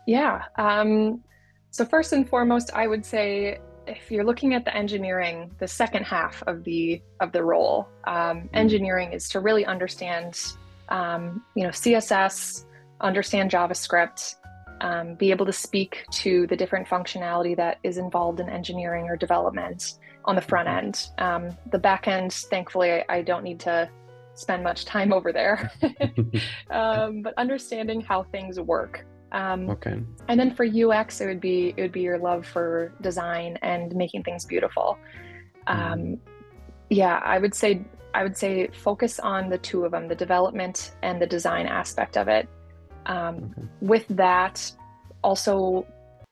Yeah. 0.08 0.44
Um, 0.58 1.22
so 1.70 1.84
first 1.84 2.14
and 2.14 2.28
foremost, 2.28 2.72
I 2.74 2.88
would 2.88 3.06
say 3.06 3.60
if 3.88 4.10
you're 4.10 4.24
looking 4.24 4.54
at 4.54 4.64
the 4.64 4.74
engineering, 4.74 5.52
the 5.60 5.68
second 5.68 6.06
half 6.06 6.42
of 6.48 6.64
the 6.64 7.02
of 7.20 7.34
the 7.34 7.44
role, 7.44 7.90
um, 8.06 8.44
mm. 8.44 8.50
engineering 8.54 9.12
is 9.12 9.28
to 9.30 9.42
really 9.42 9.66
understand, 9.66 10.42
um, 10.88 11.44
you 11.56 11.64
know, 11.64 11.72
CSS, 11.72 12.64
understand 13.02 13.52
JavaScript, 13.52 14.36
um, 14.80 15.16
be 15.16 15.30
able 15.32 15.46
to 15.46 15.52
speak 15.52 16.06
to 16.12 16.48
the 16.48 16.56
different 16.56 16.88
functionality 16.88 17.54
that 17.58 17.80
is 17.84 17.98
involved 17.98 18.40
in 18.40 18.48
engineering 18.48 19.10
or 19.10 19.18
development 19.18 19.96
on 20.26 20.36
the 20.36 20.42
front 20.42 20.68
end. 20.68 21.10
Um, 21.18 21.50
the 21.72 21.80
back 21.80 22.08
end, 22.08 22.34
thankfully, 22.34 22.92
I, 22.92 23.06
I, 23.10 23.22
don't 23.22 23.44
need 23.44 23.60
to 23.62 23.90
spend 24.36 24.64
much 24.64 24.86
time 24.86 25.12
over 25.14 25.32
there, 25.32 25.72
um, 26.70 27.22
but 27.22 27.34
understanding 27.38 28.02
how 28.02 28.24
things 28.24 28.60
work. 28.60 29.06
Um, 29.32 29.70
okay. 29.70 30.00
And 30.28 30.40
then 30.40 30.54
for 30.54 30.66
UX, 30.66 31.20
it 31.22 31.26
would 31.26 31.42
be 31.42 31.74
it 31.76 31.82
would 31.82 31.92
be 31.92 32.02
your 32.02 32.20
love 32.20 32.46
for 32.46 32.94
design 33.02 33.58
and 33.62 33.96
making 33.96 34.24
things 34.24 34.46
beautiful. 34.46 34.98
Mm. 35.68 36.20
Yeah, 36.90 37.20
I 37.24 37.40
would 37.40 37.56
say 37.56 37.84
I 38.14 38.24
would 38.24 38.38
say 38.38 38.68
focus 38.68 39.20
on 39.20 39.50
the 39.50 39.58
two 39.58 39.86
of 39.86 39.92
them, 39.92 40.08
the 40.08 40.16
development 40.16 40.96
and 41.02 41.22
the 41.22 41.26
design 41.26 41.66
aspect 41.66 42.16
of 42.16 42.28
it. 42.28 42.48
Um, 43.08 43.54
okay. 43.58 43.68
With 43.82 44.06
that, 44.10 44.72
also, 45.24 45.86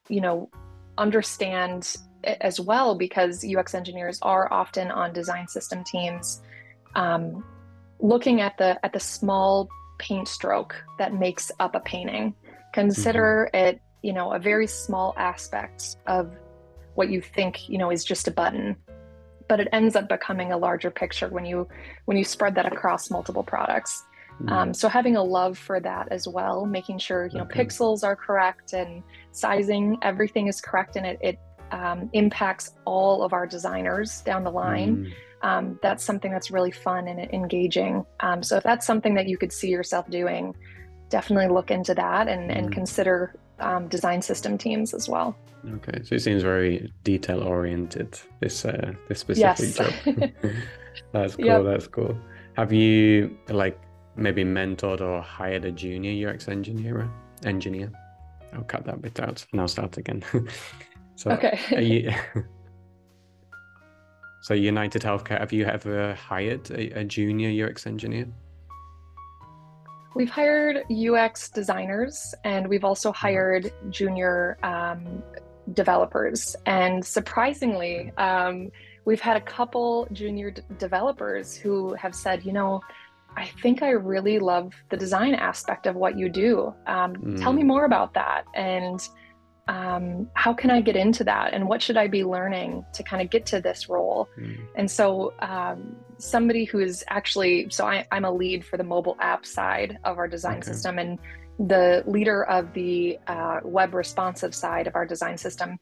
you 0.08 0.22
know, 0.22 0.50
understand 0.98 1.96
as 2.24 2.60
well 2.60 2.96
because 2.96 3.46
UX 3.46 3.74
engineers 3.74 4.20
are 4.22 4.52
often 4.52 4.92
on 4.92 5.14
design 5.14 5.48
system 5.48 5.84
teams, 5.84 6.42
um, 6.96 7.44
looking 8.00 8.42
at 8.42 8.58
the 8.58 8.84
at 8.86 8.94
the 8.94 9.00
small 9.00 9.70
paint 10.00 10.28
stroke 10.28 10.76
that 10.98 11.14
makes 11.14 11.52
up 11.60 11.76
a 11.76 11.80
painting. 11.80 12.34
Consider 12.74 13.50
mm-hmm. 13.54 13.68
it, 13.68 13.82
you 14.02 14.14
know, 14.14 14.34
a 14.34 14.40
very 14.40 14.68
small 14.68 15.14
aspect 15.18 15.98
of 16.08 16.32
what 16.96 17.10
you 17.10 17.22
think, 17.22 17.70
you 17.70 17.78
know, 17.78 17.92
is 17.92 18.04
just 18.04 18.28
a 18.28 18.32
button 18.32 18.76
but 19.50 19.60
it 19.60 19.68
ends 19.74 19.98
up 19.98 20.08
becoming 20.08 20.54
a 20.54 20.58
larger 20.58 20.90
picture 20.90 21.28
when 21.28 21.44
you 21.44 21.68
when 22.06 22.16
you 22.16 22.24
spread 22.24 22.56
that 22.56 22.72
across 22.72 23.12
multiple 23.12 23.44
products 23.44 24.06
Mm. 24.44 24.52
Um, 24.52 24.74
so 24.74 24.88
having 24.88 25.16
a 25.16 25.24
love 25.24 25.58
for 25.58 25.80
that 25.80 26.08
as 26.12 26.28
well, 26.28 26.66
making 26.66 26.98
sure 26.98 27.28
you 27.28 27.38
know 27.38 27.44
okay. 27.44 27.64
pixels 27.64 28.04
are 28.04 28.16
correct 28.16 28.74
and 28.74 29.04
sizing, 29.32 29.98
everything 30.02 30.48
is 30.48 30.62
correct, 30.62 30.96
and 30.96 31.06
it, 31.06 31.20
it 31.22 31.40
um, 31.72 32.10
impacts 32.14 32.74
all 32.86 33.24
of 33.24 33.34
our 33.34 33.48
designers 33.48 34.22
down 34.22 34.44
the 34.44 34.52
line. 34.52 35.06
Mm. 35.06 35.14
Um, 35.44 35.80
that's 35.82 36.04
something 36.04 36.32
that's 36.32 36.52
really 36.52 36.72
fun 36.72 37.08
and 37.08 37.20
engaging. 37.34 38.06
Um, 38.20 38.44
so 38.44 38.58
if 38.58 38.64
that's 38.64 38.86
something 38.86 39.16
that 39.16 39.28
you 39.28 39.38
could 39.38 39.52
see 39.52 39.70
yourself 39.70 40.10
doing, 40.10 40.56
definitely 41.10 41.48
look 41.48 41.72
into 41.72 41.96
that 41.96 42.28
and, 42.28 42.50
mm. 42.50 42.58
and 42.58 42.72
consider 42.72 43.36
um, 43.60 43.88
design 43.88 44.22
system 44.22 44.58
teams 44.58 44.94
as 44.94 45.10
well. 45.10 45.36
Okay, 45.76 46.02
so 46.04 46.16
it 46.16 46.22
seems 46.22 46.42
very 46.42 46.92
detail 47.04 47.44
oriented. 47.44 48.20
This 48.40 48.66
uh, 48.66 48.94
this 49.08 49.20
specific 49.20 49.76
yes. 49.78 49.78
job. 49.78 50.32
that's 51.12 51.36
cool. 51.36 51.46
Yep. 51.46 51.64
That's 51.66 51.88
cool. 51.88 52.18
Have 52.58 52.74
you 52.74 53.38
like 53.50 53.80
maybe 54.16 54.44
mentored 54.44 55.02
or 55.02 55.22
hired 55.22 55.66
a 55.66 55.72
junior 55.72 56.30
UX 56.30 56.48
engineer 56.48 57.10
engineer. 57.46 57.92
I'll 58.54 58.64
cut 58.64 58.86
that 58.86 59.02
bit 59.02 59.20
out 59.20 59.46
and 59.52 59.62
I'll 59.62 59.68
start 59.68 59.98
again. 59.98 60.24
so 61.16 61.32
okay. 61.32 61.60
you, 61.84 62.14
so 64.42 64.54
United 64.54 65.02
Healthcare, 65.02 65.40
have 65.40 65.54
you 65.54 65.66
ever 65.66 66.14
hired 66.16 66.70
a, 66.72 67.00
a 67.00 67.04
junior 67.04 67.68
UX 67.68 67.86
engineer? 67.86 68.28
We've 70.14 70.30
hired 70.30 70.84
UX 70.92 71.50
designers 71.50 72.36
and 72.44 72.68
we've 72.68 72.84
also 72.84 73.12
mm-hmm. 73.12 73.28
hired 73.28 73.74
junior 73.90 74.58
um, 74.64 75.24
developers. 75.74 76.56
And 76.66 77.04
surprisingly, 77.06 78.12
um, 78.18 78.72
we've 79.06 79.22
had 79.22 79.38
a 79.38 79.42
couple 79.42 80.08
junior 80.12 80.52
d- 80.52 80.64
developers 80.78 81.56
who 81.56 81.94
have 81.94 82.14
said, 82.14 82.46
you 82.46 82.52
know, 82.52 82.82
I 83.38 83.46
think 83.62 83.82
I 83.82 83.92
really 83.92 84.40
love 84.40 84.74
the 84.90 84.98
design 84.98 85.36
aspect 85.36 85.88
of 85.88 85.96
what 85.96 86.18
you 86.18 86.28
do. 86.28 86.74
Um, 86.88 87.16
mm. 87.16 87.42
Tell 87.42 87.54
me 87.54 87.64
mm. 87.64 87.68
more 87.68 87.86
about 87.86 88.14
that. 88.16 88.44
And 88.54 89.00
um, 89.68 90.30
how 90.34 90.54
can 90.54 90.70
I 90.70 90.82
get 90.82 90.96
into 90.96 91.24
that? 91.26 91.54
And 91.54 91.68
what 91.68 91.82
should 91.82 91.98
I 91.98 92.08
be 92.08 92.24
learning 92.24 92.84
to 92.94 93.04
kind 93.04 93.22
of 93.22 93.30
get 93.30 93.46
to 93.48 93.62
this 93.62 93.90
role? 93.90 94.28
Mm. 94.38 94.60
And 94.76 94.90
so, 94.90 95.34
um, 95.40 95.96
somebody 96.18 96.66
who 96.66 96.80
is 96.80 97.04
actually, 97.10 97.68
so 97.70 97.86
I, 97.86 98.06
am 98.12 98.26
a 98.26 98.32
lead 98.32 98.66
for 98.66 98.78
the 98.78 98.84
mobile 98.84 99.18
app 99.20 99.46
side 99.46 99.98
of 100.04 100.18
our 100.18 100.28
design 100.28 100.58
okay. 100.58 100.68
system, 100.68 101.00
and 101.00 101.20
the 101.68 102.04
leader 102.08 102.44
of 102.46 102.74
the 102.74 103.20
uh, 103.28 103.60
web 103.64 103.94
responsive 103.94 104.54
side 104.56 104.88
of 104.88 104.96
our 104.96 105.06
design 105.06 105.38
system. 105.38 105.78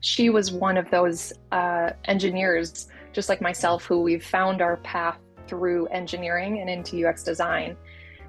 She 0.00 0.30
was 0.30 0.50
one 0.50 0.76
of 0.76 0.90
those 0.90 1.32
uh, 1.52 1.90
engineers, 2.06 2.88
just 3.12 3.28
like 3.28 3.40
myself, 3.40 3.84
who 3.84 4.02
we've 4.02 4.24
found 4.24 4.60
our 4.60 4.78
path 4.78 5.18
through 5.46 5.86
engineering 5.88 6.60
and 6.60 6.68
into 6.68 7.06
UX 7.06 7.22
design. 7.22 7.76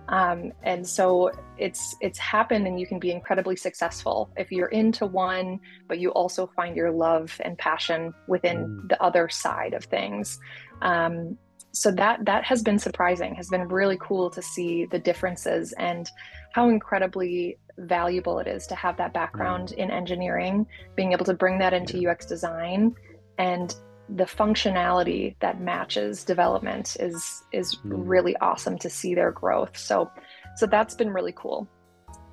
Um, 0.09 0.51
and 0.63 0.85
so 0.85 1.31
it's 1.57 1.95
it's 2.01 2.19
happened 2.19 2.67
and 2.67 2.79
you 2.79 2.85
can 2.85 2.99
be 2.99 3.11
incredibly 3.11 3.55
successful 3.55 4.29
if 4.35 4.51
you're 4.51 4.67
into 4.67 5.05
one 5.05 5.59
but 5.87 5.99
you 5.99 6.09
also 6.11 6.47
find 6.55 6.75
your 6.75 6.91
love 6.91 7.39
and 7.45 7.57
passion 7.57 8.13
within 8.27 8.57
mm. 8.57 8.89
the 8.89 9.01
other 9.01 9.29
side 9.29 9.73
of 9.73 9.85
things 9.85 10.39
um, 10.81 11.37
so 11.71 11.89
that 11.91 12.25
that 12.25 12.43
has 12.43 12.61
been 12.61 12.77
surprising 12.77 13.33
has 13.35 13.47
been 13.49 13.67
really 13.67 13.97
cool 14.01 14.29
to 14.29 14.41
see 14.41 14.85
the 14.85 14.99
differences 14.99 15.73
and 15.73 16.09
how 16.51 16.69
incredibly 16.69 17.57
valuable 17.77 18.39
it 18.39 18.47
is 18.47 18.67
to 18.67 18.75
have 18.75 18.97
that 18.97 19.13
background 19.13 19.69
mm. 19.69 19.77
in 19.77 19.89
engineering 19.89 20.65
being 20.95 21.13
able 21.13 21.25
to 21.25 21.33
bring 21.33 21.57
that 21.57 21.73
into 21.73 21.97
yeah. 21.97 22.09
ux 22.11 22.25
design 22.25 22.93
and 23.37 23.75
the 24.15 24.25
functionality 24.25 25.35
that 25.39 25.59
matches 25.59 26.23
development 26.23 26.95
is 26.99 27.43
is 27.51 27.75
mm. 27.77 27.81
really 27.83 28.35
awesome 28.37 28.77
to 28.79 28.89
see 28.89 29.15
their 29.15 29.31
growth. 29.31 29.77
So 29.77 30.09
so 30.55 30.67
that's 30.67 30.95
been 30.95 31.11
really 31.11 31.33
cool. 31.35 31.67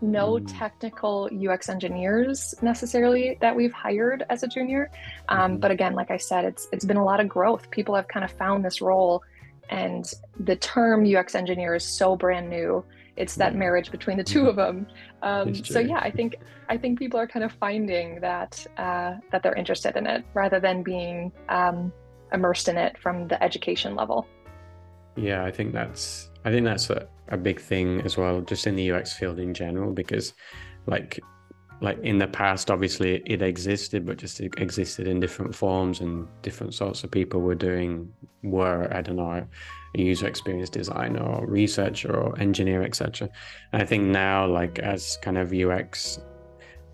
No 0.02 0.34
mm. 0.34 0.58
technical 0.58 1.28
UX 1.32 1.68
engineers 1.68 2.54
necessarily 2.62 3.38
that 3.40 3.54
we've 3.54 3.72
hired 3.72 4.24
as 4.28 4.42
a 4.42 4.48
junior, 4.48 4.90
um, 5.28 5.56
mm. 5.56 5.60
but 5.60 5.70
again, 5.70 5.94
like 5.94 6.10
I 6.10 6.18
said, 6.18 6.44
it's 6.44 6.68
it's 6.72 6.84
been 6.84 6.98
a 6.98 7.04
lot 7.04 7.20
of 7.20 7.28
growth. 7.28 7.70
People 7.70 7.94
have 7.94 8.08
kind 8.08 8.24
of 8.24 8.32
found 8.32 8.64
this 8.64 8.80
role, 8.82 9.22
and 9.70 10.04
the 10.38 10.56
term 10.56 11.06
UX 11.06 11.34
engineer 11.34 11.74
is 11.74 11.84
so 11.84 12.16
brand 12.16 12.50
new 12.50 12.84
it's 13.20 13.34
that 13.36 13.54
marriage 13.54 13.90
between 13.90 14.16
the 14.16 14.24
two 14.24 14.48
of 14.48 14.56
them. 14.56 14.86
Um, 15.22 15.54
so 15.54 15.78
yeah, 15.78 15.98
I 15.98 16.10
think 16.10 16.36
I 16.68 16.76
think 16.78 16.98
people 16.98 17.20
are 17.20 17.26
kind 17.26 17.44
of 17.44 17.52
finding 17.52 18.20
that 18.20 18.66
uh, 18.78 19.16
that 19.30 19.42
they're 19.42 19.54
interested 19.54 19.96
in 19.96 20.06
it 20.06 20.24
rather 20.32 20.58
than 20.58 20.82
being 20.82 21.30
um, 21.50 21.92
immersed 22.32 22.68
in 22.68 22.76
it 22.78 22.96
from 22.98 23.28
the 23.28 23.40
education 23.42 23.94
level. 23.94 24.26
Yeah, 25.16 25.44
I 25.44 25.50
think 25.50 25.74
that's 25.74 26.30
I 26.46 26.50
think 26.50 26.64
that's 26.64 26.88
a, 26.88 27.06
a 27.28 27.36
big 27.36 27.60
thing 27.60 28.00
as 28.02 28.16
well, 28.16 28.40
just 28.40 28.66
in 28.66 28.74
the 28.74 28.90
UX 28.90 29.12
field 29.12 29.38
in 29.38 29.52
general, 29.52 29.92
because 29.92 30.32
like 30.86 31.20
like 31.82 31.98
in 32.02 32.18
the 32.18 32.26
past 32.26 32.70
obviously 32.70 33.22
it 33.24 33.40
existed 33.40 34.04
but 34.04 34.18
just 34.18 34.40
it 34.40 34.52
existed 34.58 35.06
in 35.06 35.18
different 35.18 35.54
forms 35.54 36.00
and 36.00 36.28
different 36.42 36.74
sorts 36.74 37.04
of 37.04 37.10
people 37.10 37.40
were 37.40 37.54
doing 37.54 38.12
were 38.42 38.86
i 38.94 39.00
don't 39.00 39.16
know 39.16 39.42
a 39.96 40.00
user 40.00 40.26
experience 40.26 40.70
designer 40.70 41.22
or 41.22 41.46
researcher 41.46 42.14
or 42.14 42.38
engineer, 42.38 42.82
etc. 42.82 43.28
And 43.72 43.82
I 43.82 43.86
think 43.86 44.04
now, 44.04 44.46
like 44.46 44.78
as 44.78 45.18
kind 45.22 45.38
of 45.38 45.52
UX 45.52 46.20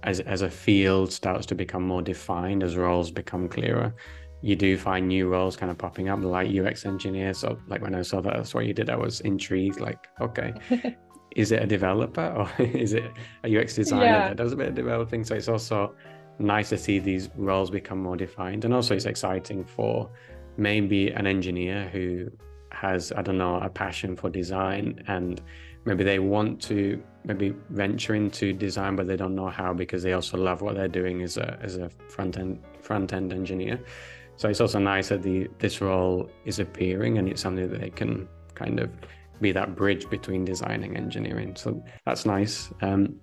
as 0.03 0.21
as 0.21 0.43
a 0.43 0.50
field 0.50 1.12
starts 1.12 1.47
to 1.47 1.55
become 1.55 1.83
more 1.83 2.03
defined, 2.03 2.62
as 2.62 2.76
roles 2.76 3.11
become 3.11 3.49
clearer, 3.49 3.95
you 4.41 4.57
do 4.57 4.79
find 4.79 5.09
new 5.09 5.29
roles 5.29 5.57
kind 5.57 5.71
of 5.71 5.79
popping 5.79 6.09
up, 6.09 6.23
like 6.23 6.49
UX 6.49 6.87
engineer. 6.87 7.35
So 7.35 7.59
like 7.67 7.83
when 7.83 7.95
I 7.95 8.03
saw 8.03 8.21
that 8.21 8.35
that's 8.35 8.55
what 8.55 8.67
you 8.67 8.73
did, 8.73 8.88
I 8.91 8.97
was 8.97 9.21
intrigued. 9.21 9.81
Like, 9.81 10.07
okay. 10.21 10.55
is 11.37 11.53
it 11.53 11.62
a 11.62 11.67
developer 11.67 12.29
or 12.38 12.65
is 12.65 12.95
it 12.95 13.11
a 13.45 13.59
UX 13.59 13.75
designer 13.75 14.05
yeah. 14.05 14.29
that 14.29 14.37
does 14.37 14.53
a 14.53 14.57
bit 14.57 14.69
of 14.69 14.75
developing? 14.75 15.25
So 15.25 15.35
it's 15.35 15.49
also 15.49 15.95
nice 16.38 16.69
to 16.71 16.79
see 16.79 16.99
these 16.99 17.29
roles 17.37 17.71
become 17.71 18.03
more 18.03 18.17
defined. 18.17 18.65
And 18.65 18.73
also 18.73 18.95
it's 18.95 19.05
exciting 19.05 19.65
for 19.65 20.11
maybe 20.57 21.11
an 21.11 21.26
engineer 21.26 21.88
who 21.88 22.31
has 22.76 23.12
i 23.16 23.23
don't 23.23 23.38
know 23.38 23.56
a 23.56 23.68
passion 23.68 24.14
for 24.16 24.28
design 24.30 25.02
and 25.09 25.40
maybe 25.87 26.04
they 26.04 26.18
want 26.18 26.61
to 26.61 27.02
maybe 27.25 27.54
venture 27.71 28.14
into 28.14 28.52
design 28.52 28.95
but 28.97 29.06
they 29.06 29.16
don't 29.16 29.35
know 29.35 29.49
how 29.49 29.73
because 29.73 30.02
they 30.02 30.12
also 30.12 30.37
love 30.37 30.61
what 30.61 30.75
they're 30.75 30.88
doing 30.88 31.23
as 31.23 31.37
a 31.37 31.59
as 31.62 31.76
a 31.76 31.88
front 32.09 32.37
end 32.38 32.61
front 32.87 33.12
end 33.12 33.33
engineer. 33.33 33.80
So 34.37 34.49
it's 34.49 34.61
also 34.61 34.78
nice 34.78 35.09
that 35.09 35.23
the 35.23 35.49
this 35.59 35.80
role 35.80 36.30
is 36.45 36.59
appearing 36.59 37.18
and 37.18 37.28
it's 37.28 37.42
something 37.42 37.68
that 37.71 37.80
they 37.80 37.90
can 37.90 38.28
kind 38.54 38.78
of 38.80 38.90
be 39.40 39.52
that 39.52 39.75
bridge 39.75 40.09
between 40.09 40.45
design 40.45 40.83
and 40.85 40.97
engineering. 40.97 41.56
So 41.56 41.83
that's 42.06 42.25
nice. 42.25 42.71
Um, 42.80 43.16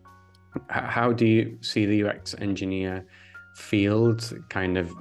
how 0.69 1.11
do 1.11 1.25
you 1.25 1.57
see 1.61 1.85
the 1.85 2.03
UX 2.03 2.35
engineer 2.39 3.05
field 3.55 4.19
kind 4.49 4.77
of 4.77 4.93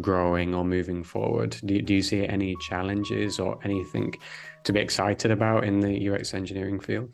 growing 0.00 0.54
or 0.54 0.64
moving 0.64 1.02
forward? 1.02 1.56
Do, 1.64 1.80
do 1.80 1.94
you 1.94 2.02
see 2.02 2.26
any 2.26 2.56
challenges 2.68 3.38
or 3.38 3.58
anything 3.64 4.14
to 4.64 4.72
be 4.72 4.80
excited 4.80 5.30
about 5.30 5.64
in 5.64 5.80
the 5.80 6.08
UX 6.08 6.34
engineering 6.34 6.80
field? 6.80 7.10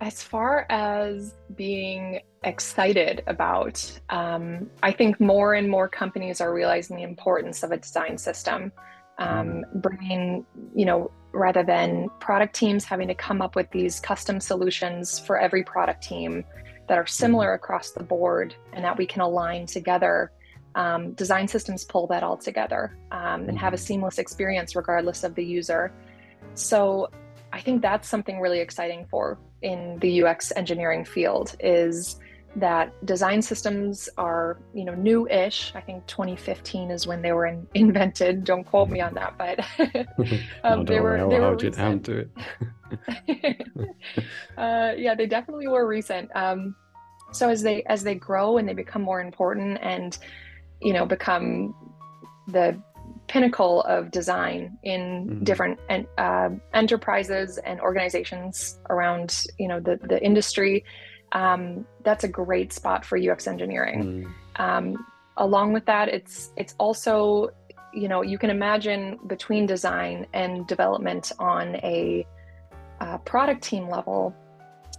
As 0.00 0.22
far 0.22 0.66
as 0.68 1.34
being 1.56 2.20
excited 2.42 3.22
about, 3.26 4.00
um, 4.10 4.68
I 4.82 4.92
think 4.92 5.18
more 5.18 5.54
and 5.54 5.70
more 5.70 5.88
companies 5.88 6.40
are 6.40 6.52
realizing 6.52 6.96
the 6.96 7.04
importance 7.04 7.62
of 7.62 7.72
a 7.72 7.78
design 7.78 8.18
system. 8.18 8.72
Um, 9.16 9.62
mm. 9.62 9.80
bringing, 9.80 10.44
you 10.74 10.84
know, 10.84 11.12
rather 11.30 11.62
than 11.62 12.10
product 12.18 12.54
teams 12.54 12.84
having 12.84 13.06
to 13.06 13.14
come 13.14 13.40
up 13.40 13.54
with 13.54 13.70
these 13.70 14.00
custom 14.00 14.40
solutions 14.40 15.20
for 15.20 15.38
every 15.38 15.62
product 15.62 16.02
team 16.02 16.44
that 16.88 16.98
are 16.98 17.06
similar 17.06 17.54
across 17.54 17.90
the 17.90 18.02
board 18.02 18.54
and 18.72 18.84
that 18.84 18.96
we 18.96 19.06
can 19.06 19.22
align 19.22 19.66
together. 19.66 20.32
Um, 20.74 21.12
design 21.12 21.46
systems 21.46 21.84
pull 21.84 22.06
that 22.08 22.22
all 22.22 22.36
together 22.36 22.96
um, 23.12 23.48
and 23.48 23.58
have 23.58 23.72
a 23.72 23.76
mm-hmm. 23.76 23.84
seamless 23.84 24.18
experience 24.18 24.74
regardless 24.74 25.22
of 25.22 25.34
the 25.34 25.44
user. 25.44 25.92
So 26.54 27.10
I 27.52 27.60
think 27.60 27.82
that's 27.82 28.08
something 28.08 28.40
really 28.40 28.58
exciting 28.58 29.06
for 29.08 29.38
in 29.62 29.98
the 30.00 30.24
UX 30.24 30.52
engineering 30.56 31.04
field 31.04 31.56
is 31.60 32.18
that 32.56 33.04
design 33.04 33.42
systems 33.42 34.08
are 34.16 34.58
you 34.72 34.84
know 34.84 34.94
new-ish. 34.94 35.72
I 35.74 35.80
think 35.80 36.06
2015 36.06 36.90
is 36.90 37.06
when 37.06 37.22
they 37.22 37.32
were 37.32 37.46
in, 37.46 37.66
invented. 37.74 38.44
Don't 38.44 38.64
quote 38.64 38.88
me 38.88 39.00
on 39.00 39.14
that 39.14 39.36
but 39.38 39.60
um, 40.64 40.80
no, 40.80 40.84
they 40.84 41.00
were 41.00 41.16
they 41.28 41.40
were 41.40 41.56
recent. 41.56 42.04
to 42.04 42.18
it. 42.18 42.30
Uh, 44.56 44.92
yeah 44.96 45.14
they 45.14 45.26
definitely 45.26 45.68
were 45.68 45.86
recent. 45.86 46.30
Um, 46.34 46.76
so 47.32 47.48
as 47.48 47.62
they 47.62 47.82
as 47.84 48.04
they 48.04 48.14
grow 48.14 48.58
and 48.58 48.68
they 48.68 48.74
become 48.74 49.02
more 49.02 49.20
important 49.20 49.78
and 49.82 50.18
you 50.80 50.92
know 50.92 51.04
become 51.04 51.74
the 52.48 52.80
pinnacle 53.26 53.82
of 53.82 54.10
design 54.10 54.78
in 54.82 55.00
mm-hmm. 55.00 55.44
different 55.44 55.78
uh, 56.18 56.50
enterprises 56.74 57.58
and 57.58 57.80
organizations 57.80 58.78
around 58.90 59.46
you 59.58 59.66
know 59.66 59.80
the 59.80 59.98
the 60.08 60.22
industry 60.22 60.84
um, 61.34 61.84
that's 62.02 62.24
a 62.24 62.28
great 62.28 62.72
spot 62.72 63.04
for 63.04 63.18
UX 63.18 63.46
engineering. 63.46 64.26
Mm. 64.56 64.60
Um, 64.60 65.06
along 65.36 65.72
with 65.72 65.84
that, 65.86 66.08
it's 66.08 66.50
it's 66.56 66.74
also 66.78 67.50
you 67.92 68.08
know 68.08 68.22
you 68.22 68.38
can 68.38 68.50
imagine 68.50 69.18
between 69.26 69.66
design 69.66 70.26
and 70.32 70.66
development 70.66 71.32
on 71.38 71.76
a 71.76 72.26
uh, 73.00 73.18
product 73.18 73.62
team 73.62 73.88
level 73.88 74.34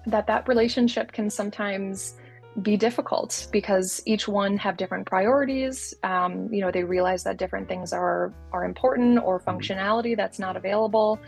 that 0.05 0.27
that 0.27 0.47
relationship 0.47 1.11
can 1.11 1.29
sometimes 1.29 2.15
be 2.61 2.77
difficult 2.77 3.47
because 3.51 4.01
each 4.05 4.27
one 4.29 4.55
have 4.57 4.77
different 4.77 5.05
priorities 5.05 5.93
um, 6.03 6.53
you 6.53 6.61
know 6.61 6.71
they 6.71 6.83
realize 6.83 7.23
that 7.23 7.37
different 7.37 7.67
things 7.67 7.91
are 7.91 8.33
are 8.53 8.63
important 8.63 9.19
or 9.19 9.39
mm. 9.39 9.43
functionality 9.43 10.15
that's 10.15 10.39
not 10.39 10.55
available 10.55 11.19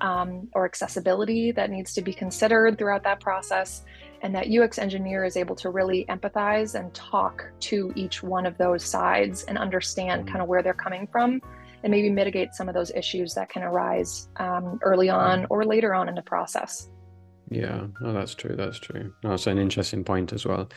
um, 0.00 0.48
or 0.52 0.66
accessibility 0.66 1.52
that 1.52 1.70
needs 1.70 1.94
to 1.94 2.02
be 2.02 2.12
considered 2.12 2.76
throughout 2.76 3.02
that 3.04 3.20
process 3.20 3.82
and 4.24 4.34
that 4.34 4.50
UX 4.50 4.78
engineer 4.78 5.22
is 5.22 5.36
able 5.36 5.54
to 5.54 5.68
really 5.68 6.06
empathize 6.08 6.74
and 6.74 6.92
talk 6.94 7.44
to 7.60 7.92
each 7.94 8.22
one 8.22 8.46
of 8.46 8.56
those 8.56 8.82
sides 8.82 9.42
and 9.44 9.58
understand 9.58 10.22
mm-hmm. 10.22 10.30
kind 10.30 10.42
of 10.42 10.48
where 10.48 10.62
they're 10.62 10.72
coming 10.72 11.06
from 11.12 11.42
and 11.82 11.90
maybe 11.90 12.08
mitigate 12.08 12.54
some 12.54 12.66
of 12.66 12.74
those 12.74 12.90
issues 12.92 13.34
that 13.34 13.50
can 13.50 13.62
arise 13.62 14.30
um, 14.36 14.80
early 14.82 15.10
on 15.10 15.46
or 15.50 15.62
later 15.66 15.94
on 15.94 16.08
in 16.08 16.14
the 16.14 16.22
process. 16.22 16.88
Yeah, 17.50 17.86
no, 18.00 18.14
that's 18.14 18.34
true. 18.34 18.56
That's 18.56 18.78
true. 18.78 19.12
That's 19.22 19.46
an 19.46 19.58
interesting 19.58 20.02
point 20.02 20.32
as 20.32 20.46
well. 20.46 20.70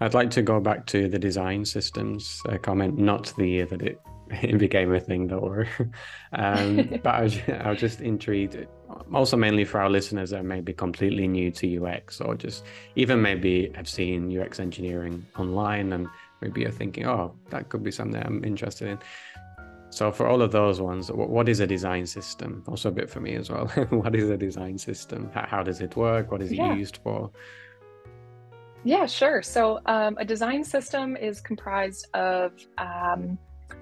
I'd 0.00 0.14
like 0.14 0.30
to 0.30 0.42
go 0.42 0.58
back 0.58 0.86
to 0.86 1.06
the 1.06 1.18
design 1.18 1.66
systems 1.66 2.40
uh, 2.48 2.56
comment, 2.56 2.96
not 2.96 3.34
the 3.36 3.46
year 3.46 3.66
that 3.66 3.82
it, 3.82 4.00
it 4.30 4.56
became 4.56 4.94
a 4.94 5.00
thing, 5.00 5.26
though. 5.26 5.64
um, 6.32 6.88
but 7.02 7.14
I 7.14 7.22
was, 7.22 7.38
I 7.50 7.68
was 7.68 7.78
just 7.78 8.00
intrigued 8.00 8.66
also 9.12 9.36
mainly 9.36 9.64
for 9.64 9.80
our 9.80 9.90
listeners 9.90 10.30
that 10.30 10.44
may 10.44 10.60
be 10.60 10.72
completely 10.72 11.26
new 11.28 11.50
to 11.52 11.84
UX 11.84 12.20
or 12.20 12.34
just 12.34 12.64
even 12.96 13.20
maybe 13.20 13.70
have 13.74 13.88
seen 13.88 14.36
UX 14.36 14.60
engineering 14.60 15.24
online 15.38 15.92
and 15.92 16.08
maybe 16.40 16.64
are 16.66 16.70
thinking, 16.70 17.06
oh, 17.06 17.34
that 17.50 17.68
could 17.68 17.82
be 17.82 17.90
something 17.90 18.22
I'm 18.22 18.44
interested 18.44 18.88
in. 18.88 18.98
So 19.90 20.10
for 20.10 20.26
all 20.26 20.42
of 20.42 20.50
those 20.50 20.80
ones, 20.80 21.10
what 21.12 21.48
is 21.48 21.60
a 21.60 21.66
design 21.66 22.04
system? 22.06 22.64
Also 22.66 22.88
a 22.88 22.92
bit 22.92 23.08
for 23.08 23.20
me 23.20 23.36
as 23.36 23.48
well. 23.48 23.66
what 23.90 24.14
is 24.16 24.28
a 24.28 24.36
design 24.36 24.76
system? 24.76 25.30
How 25.32 25.62
does 25.62 25.80
it 25.80 25.94
work? 25.96 26.32
What 26.32 26.42
is 26.42 26.50
it 26.50 26.56
yeah. 26.56 26.74
used 26.74 26.98
for? 27.04 27.30
Yeah, 28.82 29.06
sure. 29.06 29.40
So 29.40 29.80
um, 29.86 30.16
a 30.18 30.24
design 30.24 30.64
system 30.64 31.16
is 31.16 31.40
comprised 31.40 32.08
of 32.12 32.52
um, 32.76 33.38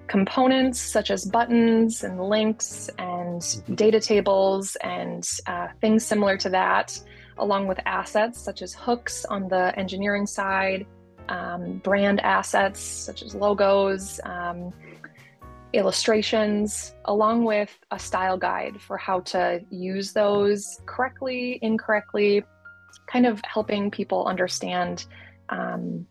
components 0.07 0.79
such 0.79 1.11
as 1.11 1.25
buttons 1.25 2.03
and 2.03 2.19
links 2.19 2.89
and 2.99 3.41
mm-hmm. 3.41 3.75
data 3.75 3.99
tables 3.99 4.75
and 4.83 5.27
uh, 5.47 5.67
things 5.81 6.05
similar 6.05 6.37
to 6.37 6.49
that, 6.49 6.99
along 7.37 7.67
with 7.67 7.79
assets 7.85 8.39
such 8.39 8.61
as 8.61 8.73
hooks 8.73 9.25
on 9.25 9.47
the 9.47 9.77
engineering 9.77 10.25
side, 10.25 10.85
um, 11.29 11.77
brand 11.79 12.19
assets 12.21 12.79
such 12.79 13.23
as 13.23 13.33
logos, 13.33 14.19
um, 14.25 14.73
illustrations, 15.73 16.93
along 17.05 17.43
with 17.43 17.75
a 17.91 17.97
style 17.97 18.37
guide 18.37 18.79
for 18.79 18.97
how 18.97 19.19
to 19.21 19.59
use 19.71 20.13
those 20.13 20.79
correctly, 20.85 21.57
incorrectly, 21.61 22.43
kind 23.07 23.25
of 23.25 23.41
helping 23.45 23.89
people 23.89 24.25
understand 24.27 25.05
um, 25.49 26.05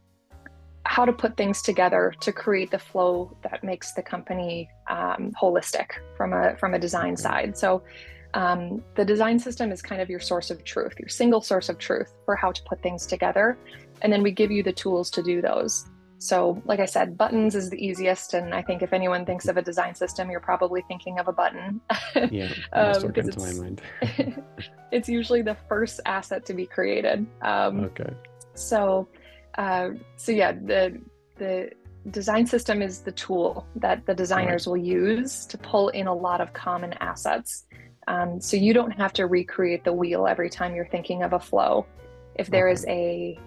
how 0.85 1.05
to 1.05 1.13
put 1.13 1.37
things 1.37 1.63
together 1.63 2.13
to 2.21 2.33
create 2.33 2.71
the 2.71 2.79
flow 2.79 3.37
that 3.43 3.63
makes 3.63 3.93
the 3.93 4.03
company 4.03 4.69
um, 4.91 5.33
holistic 5.41 5.91
from 6.17 6.33
a 6.33 6.57
from 6.57 6.75
a 6.75 6.79
design 6.79 7.17
side. 7.17 7.57
So 7.57 7.83
um, 8.35 8.83
the 8.97 9.05
design 9.05 9.39
system 9.39 9.71
is 9.71 9.83
kind 9.83 10.01
of 10.01 10.09
your 10.09 10.21
source 10.21 10.51
of 10.51 10.65
truth, 10.65 10.95
your 10.99 11.09
single 11.09 11.41
source 11.41 11.69
of 11.69 11.79
truth 11.79 12.15
for 12.25 12.35
how 12.35 12.51
to 12.51 12.63
put 12.65 12.83
things 12.83 13.07
together, 13.07 13.59
and 14.01 14.13
then 14.13 14.23
we 14.23 14.31
give 14.31 14.51
you 14.51 14.63
the 14.63 14.73
tools 14.73 15.11
to 15.11 15.23
do 15.23 15.41
those. 15.41 15.87
So, 16.19 16.63
like 16.67 16.79
I 16.79 16.85
said, 16.85 17.19
buttons 17.19 17.57
is 17.57 17.69
the 17.69 17.85
easiest, 17.85 18.35
and 18.35 18.55
I 18.55 18.63
think 18.63 18.81
if 18.81 18.93
anyone 18.93 19.27
thinks 19.27 19.49
of 19.49 19.57
a 19.57 19.63
design 19.63 19.95
system, 19.95 20.31
you're 20.31 20.39
probably 20.39 20.85
thinking 20.87 21.19
of 21.19 21.27
a 21.27 21.33
button. 21.33 21.81
yeah, 22.31 22.53
um, 22.73 23.13
it's, 23.17 23.37
my 23.37 23.53
mind. 23.53 23.83
it's 24.93 25.09
usually 25.09 25.43
the 25.43 25.57
first 25.69 26.01
asset 26.07 26.47
to 26.47 26.55
be 26.55 26.65
created. 26.65 27.27
Um, 27.43 27.81
okay. 27.87 28.15
So 28.55 29.09
uh, 29.59 29.91
so 30.17 30.33
yeah, 30.33 30.53
the 30.53 31.01
the 31.39 31.71
design 32.11 32.47
system 32.47 32.83
is 32.83 33.01
the 33.01 33.13
tool 33.13 33.67
that 33.77 34.05
the 34.07 34.15
designers 34.15 34.67
will 34.67 34.77
use 34.77 35.47
to 35.47 35.57
pull 35.57 35.89
in 35.91 36.07
a 36.07 36.15
lot 36.15 36.41
of 36.41 36.53
common 36.53 36.93
assets. 36.95 37.67
Um, 38.09 38.41
so 38.41 38.57
you 38.57 38.75
don't 38.75 38.91
have 38.91 39.13
to 39.15 39.27
recreate 39.27 39.85
the 39.85 39.93
wheel 39.93 40.27
every 40.27 40.51
time 40.51 40.75
you're 40.75 40.89
thinking 40.89 41.23
of 41.23 41.33
a 41.33 41.39
flow. 41.39 41.87
If 42.35 42.51
there 42.51 42.69
is 42.69 42.85
a 42.89 43.39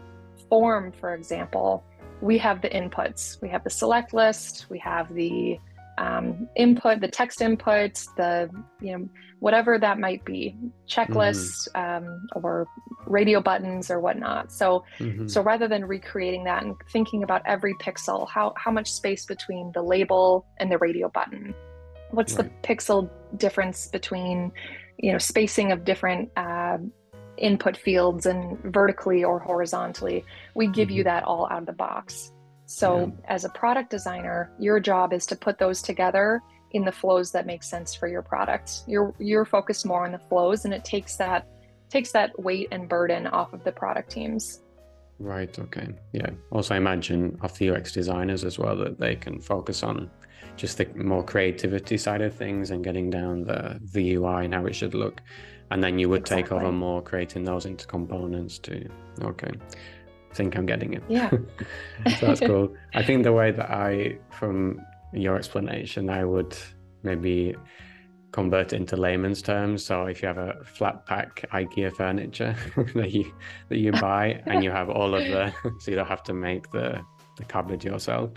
form, 0.49 0.93
for 0.93 1.13
example, 1.13 1.83
we 2.21 2.37
have 2.37 2.61
the 2.61 2.69
inputs. 2.69 3.41
We 3.41 3.49
have 3.49 3.63
the 3.63 3.69
select 3.69 4.13
list. 4.13 4.67
We 4.69 4.79
have 4.79 5.13
the 5.13 5.59
um, 5.97 6.47
input, 6.55 6.99
the 6.99 7.08
text 7.08 7.41
input, 7.41 8.03
the 8.17 8.49
you 8.81 8.97
know 8.97 9.10
whatever 9.39 9.77
that 9.77 9.99
might 9.99 10.23
be, 10.25 10.55
checklists 10.88 11.67
mm-hmm. 11.75 12.05
um, 12.05 12.27
or 12.36 12.65
radio 13.05 13.41
buttons 13.41 13.91
or 13.91 13.99
whatnot. 13.99 14.51
So 14.51 14.84
mm-hmm. 14.99 15.27
so 15.27 15.41
rather 15.41 15.67
than 15.67 15.86
recreating 15.86 16.43
that 16.45 16.63
and 16.63 16.75
thinking 16.91 17.23
about 17.23 17.41
every 17.45 17.73
pixel, 17.75 18.27
how 18.29 18.53
how 18.58 18.71
much 18.71 18.91
space 18.91 19.25
between 19.25 19.71
the 19.73 19.81
label 19.81 20.45
and 20.58 20.71
the 20.71 20.77
radio 20.77 21.10
button? 21.10 21.53
What's 22.12 22.36
right. 22.36 22.49
the 22.62 22.67
pixel 22.67 23.10
difference 23.38 23.88
between 23.88 24.51
you 24.97 25.12
know 25.12 25.17
spacing 25.17 25.71
of 25.71 25.84
different 25.86 26.29
uh, 26.38 26.77
input 27.38 27.77
fields 27.77 28.25
and 28.25 28.58
vertically 28.73 29.23
or 29.23 29.39
horizontally? 29.39 30.25
We 30.55 30.67
give 30.67 30.89
mm-hmm. 30.89 30.97
you 30.97 31.03
that 31.05 31.23
all 31.23 31.47
out 31.49 31.60
of 31.60 31.65
the 31.65 31.73
box. 31.73 32.31
So, 32.65 32.99
yeah. 32.99 33.34
as 33.36 33.45
a 33.45 33.49
product 33.49 33.89
designer, 33.89 34.51
your 34.60 34.80
job 34.80 35.13
is 35.13 35.25
to 35.28 35.36
put 35.36 35.58
those 35.60 35.82
together 35.82 36.41
in 36.71 36.84
the 36.84 36.91
flows 36.91 37.32
that 37.32 37.45
make 37.45 37.63
sense 37.63 37.95
for 37.95 38.08
your 38.08 38.21
product. 38.21 38.84
You're 38.88 39.13
you're 39.19 39.45
focused 39.45 39.86
more 39.86 40.06
on 40.06 40.12
the 40.12 40.19
flows, 40.19 40.65
and 40.65 40.73
it 40.73 40.84
takes 40.84 41.15
that 41.17 41.47
takes 41.89 42.12
that 42.12 42.38
weight 42.39 42.67
and 42.71 42.89
burden 42.89 43.28
off 43.28 43.54
of 43.54 43.63
the 43.63 43.71
product 43.71 44.12
teams. 44.12 44.62
Right. 45.19 45.58
Okay. 45.58 45.88
Yeah. 46.12 46.32
Also, 46.51 46.73
I 46.73 46.78
imagine 46.78 47.38
of 47.41 47.58
the 47.58 47.69
UX 47.69 47.93
designers 47.93 48.43
as 48.43 48.60
well 48.60 48.75
that 48.78 48.99
they 48.99 49.15
can 49.15 49.39
focus 49.39 49.84
on 49.84 50.12
just 50.58 50.78
the 50.78 50.86
more 50.95 51.23
creativity 51.23 51.97
side 51.97 52.21
of 52.21 52.36
things 52.36 52.71
and 52.71 52.84
getting 52.84 53.10
down 53.10 53.43
the 53.43 53.80
the 53.93 54.15
UI 54.15 54.45
and 54.45 54.54
how 54.54 54.65
it 54.65 54.75
should 54.75 54.95
look, 54.95 55.21
and 55.71 55.84
then 55.84 55.99
you 55.99 56.10
would 56.10 56.21
exactly. 56.21 56.43
take 56.43 56.51
over 56.51 56.71
more 56.71 57.01
creating 57.01 57.45
those 57.45 57.65
into 57.65 57.86
components 57.86 58.58
too. 58.58 58.89
Okay 59.21 59.51
think 60.35 60.55
I'm 60.55 60.65
getting 60.65 60.93
it. 60.93 61.03
Yeah. 61.07 61.29
so 62.19 62.27
that's 62.27 62.39
cool. 62.51 62.75
I 62.93 63.03
think 63.03 63.23
the 63.23 63.33
way 63.33 63.51
that 63.51 63.69
I, 63.69 64.17
from 64.31 64.81
your 65.13 65.35
explanation, 65.37 66.09
I 66.09 66.25
would 66.25 66.55
maybe 67.03 67.55
convert 68.31 68.73
it 68.73 68.75
into 68.75 68.97
layman's 68.97 69.41
terms. 69.41 69.85
So 69.85 70.05
if 70.07 70.21
you 70.21 70.27
have 70.27 70.37
a 70.37 70.61
flat 70.65 71.05
pack 71.05 71.45
IKEA 71.53 71.95
furniture 71.95 72.55
that 72.95 73.11
you 73.11 73.33
that 73.69 73.77
you 73.77 73.93
buy 73.93 74.41
and 74.45 74.61
you 74.63 74.71
have 74.71 74.89
all 74.89 75.15
of 75.15 75.23
the 75.23 75.53
so 75.79 75.91
you 75.91 75.95
don't 75.95 76.07
have 76.07 76.23
to 76.23 76.33
make 76.33 76.69
the 76.71 77.01
the 77.37 77.45
cupboard 77.45 77.83
yourself. 77.83 78.31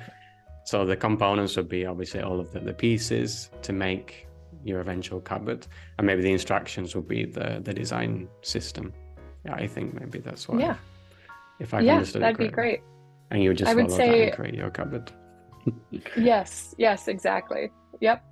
So 0.64 0.84
the 0.84 0.96
components 0.96 1.56
would 1.56 1.68
be 1.68 1.84
obviously 1.86 2.20
all 2.20 2.38
of 2.38 2.52
the, 2.52 2.60
the 2.60 2.74
pieces 2.74 3.50
to 3.62 3.72
make 3.72 4.28
your 4.64 4.80
eventual 4.80 5.20
cupboard, 5.20 5.66
and 5.96 6.06
maybe 6.06 6.22
the 6.22 6.32
instructions 6.32 6.94
would 6.94 7.08
be 7.08 7.24
the 7.24 7.60
the 7.64 7.74
design 7.74 8.28
system. 8.42 8.92
Yeah, 9.44 9.54
I 9.54 9.66
think 9.66 9.98
maybe 9.98 10.18
that's 10.20 10.48
what. 10.48 10.60
Yeah. 10.60 10.76
If 11.60 11.74
I 11.74 11.80
yeah, 11.80 11.94
understood 11.94 12.22
that'd 12.22 12.38
be 12.38 12.48
great. 12.48 12.80
And 13.30 13.42
you 13.42 13.50
would 13.50 13.58
just 13.58 13.70
I 13.70 13.74
would 13.74 13.90
say- 13.90 14.30
create 14.30 14.54
your 14.54 14.70
cupboard. 14.70 15.10
Yes, 16.16 16.74
yes, 16.78 17.08
exactly. 17.08 17.70
Yep. 18.00 18.24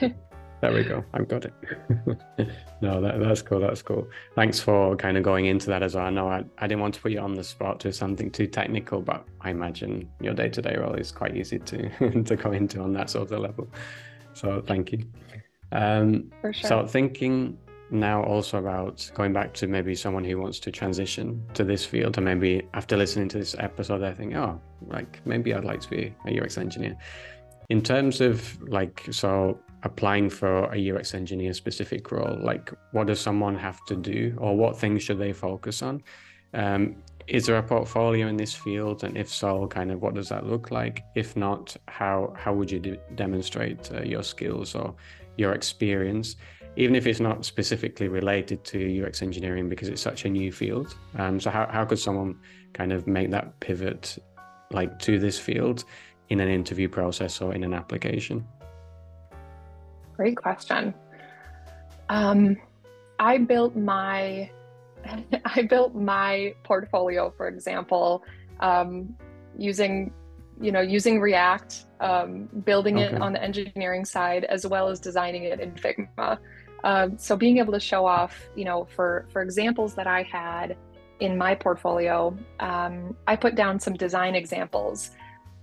There 0.60 0.72
we 0.72 0.82
go. 0.82 1.04
I've 1.12 1.28
got 1.28 1.44
it. 1.44 1.52
no, 2.80 2.98
that, 3.02 3.20
that's 3.20 3.42
cool. 3.42 3.60
That's 3.60 3.82
cool. 3.82 4.08
Thanks 4.34 4.58
for 4.60 4.96
kind 4.96 5.18
of 5.18 5.22
going 5.22 5.44
into 5.44 5.66
that 5.66 5.82
as 5.82 5.94
well. 5.94 6.06
I 6.06 6.10
know 6.10 6.26
I, 6.28 6.42
I 6.56 6.66
didn't 6.66 6.80
want 6.80 6.94
to 6.94 7.02
put 7.02 7.12
you 7.12 7.20
on 7.20 7.34
the 7.34 7.44
spot 7.44 7.80
to 7.80 7.92
something 7.92 8.30
too 8.30 8.46
technical, 8.46 9.02
but 9.02 9.26
I 9.42 9.50
imagine 9.50 10.08
your 10.22 10.32
day 10.32 10.48
to 10.48 10.62
day 10.62 10.74
role 10.78 10.94
is 10.94 11.12
quite 11.12 11.36
easy 11.36 11.58
to 11.58 12.22
to 12.22 12.36
go 12.36 12.52
into 12.52 12.80
on 12.80 12.94
that 12.94 13.10
sort 13.10 13.30
of 13.30 13.40
level. 13.40 13.68
So 14.32 14.62
thank 14.66 14.92
you. 14.92 15.04
Um, 15.70 16.32
For 16.40 16.54
sure. 16.54 16.68
so 16.68 16.86
thinking 16.86 17.58
now 17.94 18.22
also 18.22 18.58
about 18.58 19.10
going 19.14 19.32
back 19.32 19.54
to 19.54 19.66
maybe 19.66 19.94
someone 19.94 20.24
who 20.24 20.38
wants 20.38 20.58
to 20.60 20.70
transition 20.70 21.42
to 21.54 21.64
this 21.64 21.84
field, 21.84 22.16
and 22.16 22.24
maybe 22.24 22.62
after 22.74 22.96
listening 22.96 23.28
to 23.30 23.38
this 23.38 23.54
episode, 23.58 23.98
they 23.98 24.12
think, 24.12 24.34
oh, 24.34 24.60
like 24.86 25.20
maybe 25.24 25.54
I'd 25.54 25.64
like 25.64 25.80
to 25.80 25.90
be 25.90 26.14
a 26.26 26.40
UX 26.40 26.58
engineer. 26.58 26.96
In 27.70 27.80
terms 27.80 28.20
of 28.20 28.60
like, 28.68 29.06
so 29.10 29.58
applying 29.84 30.28
for 30.28 30.72
a 30.72 30.90
UX 30.90 31.14
engineer 31.14 31.54
specific 31.54 32.10
role, 32.10 32.38
like 32.42 32.70
what 32.92 33.06
does 33.06 33.20
someone 33.20 33.56
have 33.56 33.84
to 33.86 33.96
do, 33.96 34.34
or 34.38 34.56
what 34.56 34.78
things 34.78 35.02
should 35.02 35.18
they 35.18 35.32
focus 35.32 35.82
on? 35.82 36.02
Um, 36.52 36.96
is 37.26 37.46
there 37.46 37.56
a 37.56 37.62
portfolio 37.62 38.26
in 38.26 38.36
this 38.36 38.54
field, 38.54 39.04
and 39.04 39.16
if 39.16 39.28
so, 39.28 39.66
kind 39.66 39.90
of 39.90 40.02
what 40.02 40.14
does 40.14 40.28
that 40.28 40.46
look 40.46 40.70
like? 40.70 41.02
If 41.14 41.36
not, 41.36 41.74
how 41.88 42.34
how 42.36 42.52
would 42.52 42.70
you 42.70 42.78
de- 42.78 43.00
demonstrate 43.14 43.90
uh, 43.92 44.02
your 44.02 44.22
skills 44.22 44.74
or 44.74 44.94
your 45.36 45.52
experience, 45.52 46.36
even 46.76 46.94
if 46.94 47.06
it's 47.06 47.20
not 47.20 47.44
specifically 47.44 48.08
related 48.08 48.64
to 48.64 49.04
UX 49.04 49.22
engineering 49.22 49.68
because 49.68 49.88
it's 49.88 50.02
such 50.02 50.24
a 50.24 50.28
new 50.28 50.50
field? 50.52 50.96
Um, 51.16 51.40
so 51.40 51.50
how 51.50 51.66
how 51.70 51.84
could 51.84 51.98
someone 51.98 52.38
kind 52.72 52.92
of 52.92 53.06
make 53.06 53.30
that 53.30 53.58
pivot, 53.60 54.18
like 54.70 54.98
to 55.00 55.18
this 55.18 55.38
field, 55.38 55.84
in 56.28 56.40
an 56.40 56.48
interview 56.48 56.88
process 56.88 57.40
or 57.40 57.54
in 57.54 57.64
an 57.64 57.74
application? 57.74 58.46
Great 60.16 60.36
question. 60.36 60.94
Um, 62.08 62.56
I 63.18 63.38
built 63.38 63.76
my 63.76 64.50
I 65.44 65.62
built 65.62 65.94
my 65.94 66.54
portfolio, 66.62 67.32
for 67.36 67.48
example, 67.48 68.24
um, 68.60 69.14
using 69.58 70.12
you 70.60 70.72
know 70.72 70.80
using 70.80 71.20
React, 71.20 71.86
um, 72.00 72.48
building 72.64 72.98
it 72.98 73.14
on 73.20 73.32
the 73.32 73.42
engineering 73.42 74.04
side 74.04 74.44
as 74.44 74.66
well 74.66 74.88
as 74.88 75.00
designing 75.00 75.44
it 75.44 75.60
in 75.60 75.72
Figma. 75.72 76.38
Um, 76.84 77.18
so 77.18 77.36
being 77.36 77.58
able 77.58 77.72
to 77.72 77.80
show 77.80 78.06
off, 78.06 78.32
you 78.54 78.64
know, 78.64 78.86
for 78.94 79.26
for 79.32 79.40
examples 79.42 79.94
that 79.94 80.06
I 80.06 80.22
had 80.22 80.76
in 81.20 81.36
my 81.38 81.54
portfolio, 81.54 82.36
um, 82.60 83.16
I 83.26 83.34
put 83.36 83.54
down 83.56 83.80
some 83.80 83.94
design 83.94 84.34
examples, 84.34 85.10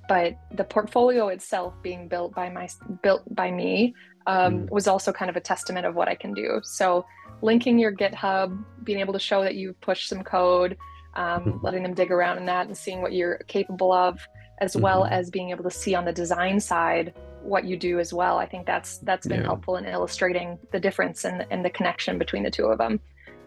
but 0.10 0.34
the 0.60 0.64
portfolio 0.64 1.28
itself 1.30 1.74
being 1.84 2.08
built 2.08 2.34
by 2.34 2.50
my 2.50 2.68
built 3.04 3.24
by 3.36 3.52
me 3.52 3.94
um, 4.28 4.54
Mm. 4.54 4.70
was 4.72 4.88
also 4.88 5.12
kind 5.12 5.30
of 5.30 5.36
a 5.36 5.40
testament 5.42 5.86
of 5.86 5.96
what 5.96 6.08
I 6.08 6.16
can 6.16 6.34
do. 6.34 6.60
So, 6.64 7.06
linking 7.42 7.80
your 7.80 7.92
GitHub, 7.92 8.50
being 8.84 9.00
able 9.00 9.14
to 9.14 9.20
show 9.20 9.42
that 9.44 9.56
you've 9.56 9.80
pushed 9.82 10.08
some 10.10 10.24
code, 10.24 10.78
um, 11.16 11.44
Mhm. 11.44 11.64
letting 11.64 11.84
them 11.84 11.94
dig 11.96 12.12
around 12.12 12.38
in 12.38 12.46
that 12.46 12.68
and 12.68 12.78
seeing 12.78 13.02
what 13.02 13.14
you're 13.14 13.38
capable 13.48 13.92
of, 13.92 14.20
as 14.62 14.78
well 14.78 15.04
Mhm. 15.04 15.12
as 15.12 15.30
being 15.30 15.50
able 15.50 15.64
to 15.66 15.72
see 15.72 15.94
on 15.96 16.06
the 16.06 16.14
design 16.14 16.60
side 16.60 17.14
what 17.44 17.66
you 17.66 17.76
do 17.76 18.00
as 18.00 18.14
well. 18.14 18.38
I 18.38 18.46
think 18.46 18.66
that's 18.68 19.00
that's 19.00 19.28
been 19.28 19.42
Yeah. 19.42 19.48
helpful 19.48 19.76
in 19.78 19.86
illustrating 19.86 20.58
the 20.72 20.80
difference 20.80 21.26
and, 21.26 21.46
and 21.50 21.66
the 21.66 21.70
connection 21.72 22.18
between 22.20 22.44
the 22.44 22.52
two 22.52 22.66
of 22.68 22.78
them. 22.78 23.00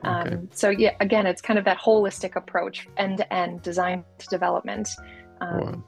Okay. 0.04 0.34
Um, 0.34 0.48
so 0.52 0.68
yeah, 0.68 0.94
again, 1.00 1.26
it's 1.26 1.40
kind 1.40 1.58
of 1.58 1.64
that 1.64 1.78
holistic 1.78 2.36
approach, 2.36 2.88
end 2.98 3.18
to 3.18 3.32
end, 3.32 3.62
design 3.62 4.04
to 4.18 4.26
development. 4.28 4.88
Um, 5.40 5.60
Wow. 5.60 5.82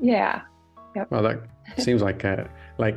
Yeah, 0.00 0.42
Well, 1.10 1.22
that 1.22 1.38
seems 1.78 2.02
like 2.02 2.24
a 2.24 2.48
like 2.78 2.96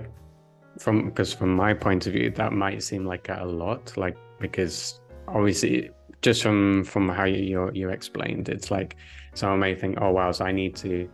from 0.80 1.06
because 1.06 1.32
from 1.34 1.56
my 1.56 1.74
point 1.74 2.08
of 2.08 2.14
view, 2.14 2.32
that 2.32 2.52
might 2.54 2.82
seem 2.84 3.06
like 3.06 3.30
a 3.30 3.46
lot. 3.46 3.96
Like 3.96 4.18
because 4.40 5.00
obviously, 5.28 5.92
just 6.24 6.42
from 6.42 6.84
from 6.84 7.08
how 7.08 7.26
you 7.26 7.44
you, 7.44 7.72
you 7.74 7.90
explained, 7.90 8.50
it's 8.50 8.72
like 8.72 8.96
someone 9.36 9.60
may 9.60 9.76
think, 9.76 10.00
oh 10.02 10.12
wow, 10.12 10.32
so 10.32 10.46
I 10.46 10.52
need 10.52 10.76
to 10.78 11.08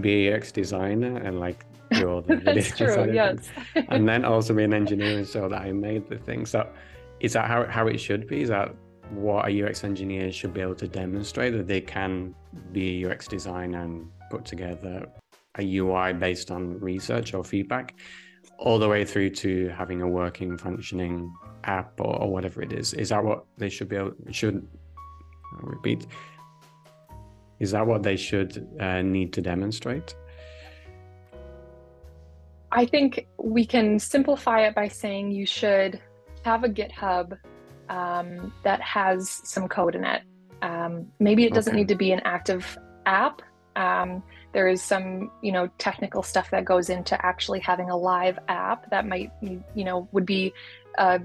be 0.00 0.28
a 0.28 0.36
UX 0.36 0.52
designer 0.52 1.16
and 1.18 1.40
like 1.40 1.64
do 1.92 2.08
all 2.08 2.22
the 2.22 2.36
that's 2.44 2.76
true. 2.76 3.12
Yes. 3.12 3.48
and 3.88 4.08
then 4.08 4.24
also 4.24 4.54
be 4.54 4.64
an 4.64 4.74
engineer 4.82 5.18
and 5.18 5.26
show 5.26 5.48
that 5.48 5.62
I 5.62 5.72
made 5.72 6.08
the 6.08 6.18
thing. 6.18 6.46
So 6.46 6.68
is 7.20 7.32
that 7.32 7.46
how 7.46 7.66
how 7.66 7.86
it 7.86 7.98
should 7.98 8.26
be? 8.26 8.42
Is 8.42 8.48
that 8.48 8.74
what 9.10 9.48
a 9.48 9.64
UX 9.64 9.84
engineer 9.84 10.30
should 10.30 10.52
be 10.52 10.60
able 10.60 10.74
to 10.76 10.88
demonstrate 10.88 11.54
that 11.54 11.66
they 11.66 11.80
can 11.80 12.34
be 12.72 13.02
a 13.02 13.10
UX 13.10 13.26
designer 13.26 13.82
and 13.82 14.08
put 14.30 14.44
together 14.44 15.06
a 15.58 15.76
UI 15.78 16.12
based 16.12 16.50
on 16.50 16.78
research 16.78 17.34
or 17.34 17.42
feedback, 17.42 17.94
all 18.58 18.78
the 18.78 18.88
way 18.88 19.04
through 19.04 19.30
to 19.30 19.68
having 19.68 20.02
a 20.02 20.06
working, 20.06 20.58
functioning 20.58 21.32
app 21.64 21.98
or, 22.00 22.20
or 22.20 22.30
whatever 22.30 22.62
it 22.62 22.72
is. 22.72 22.94
Is 22.94 23.08
that 23.08 23.24
what 23.24 23.44
they 23.56 23.68
should 23.68 23.88
be 23.88 23.96
able? 23.96 24.12
Should 24.30 24.66
I'll 25.54 25.68
repeat? 25.68 26.06
Is 27.60 27.72
that 27.72 27.86
what 27.86 28.02
they 28.02 28.16
should 28.16 28.66
uh, 28.80 29.02
need 29.02 29.32
to 29.34 29.40
demonstrate? 29.40 30.14
I 32.70 32.84
think 32.86 33.26
we 33.38 33.64
can 33.64 33.98
simplify 33.98 34.66
it 34.66 34.74
by 34.74 34.88
saying 34.88 35.32
you 35.32 35.46
should 35.46 36.00
have 36.44 36.64
a 36.64 36.68
GitHub 36.68 37.36
um, 37.88 38.52
that 38.62 38.80
has 38.82 39.40
some 39.44 39.68
code 39.68 39.94
in 39.94 40.04
it. 40.04 40.22
Um, 40.60 41.06
maybe 41.18 41.44
it 41.44 41.54
doesn't 41.54 41.72
Okay. 41.72 41.80
need 41.80 41.88
to 41.88 41.94
be 41.94 42.12
an 42.12 42.20
active 42.24 42.76
app. 43.06 43.42
Um, 43.76 44.22
there 44.52 44.68
is 44.68 44.82
some, 44.82 45.30
you 45.42 45.52
know, 45.52 45.68
technical 45.78 46.22
stuff 46.22 46.50
that 46.50 46.64
goes 46.64 46.90
into 46.90 47.14
actually 47.24 47.60
having 47.60 47.90
a 47.90 47.96
live 47.96 48.38
app 48.48 48.90
that 48.90 49.06
might, 49.06 49.30
you 49.40 49.84
know, 49.84 50.08
would 50.12 50.26
be 50.26 50.52
uh, 50.98 51.18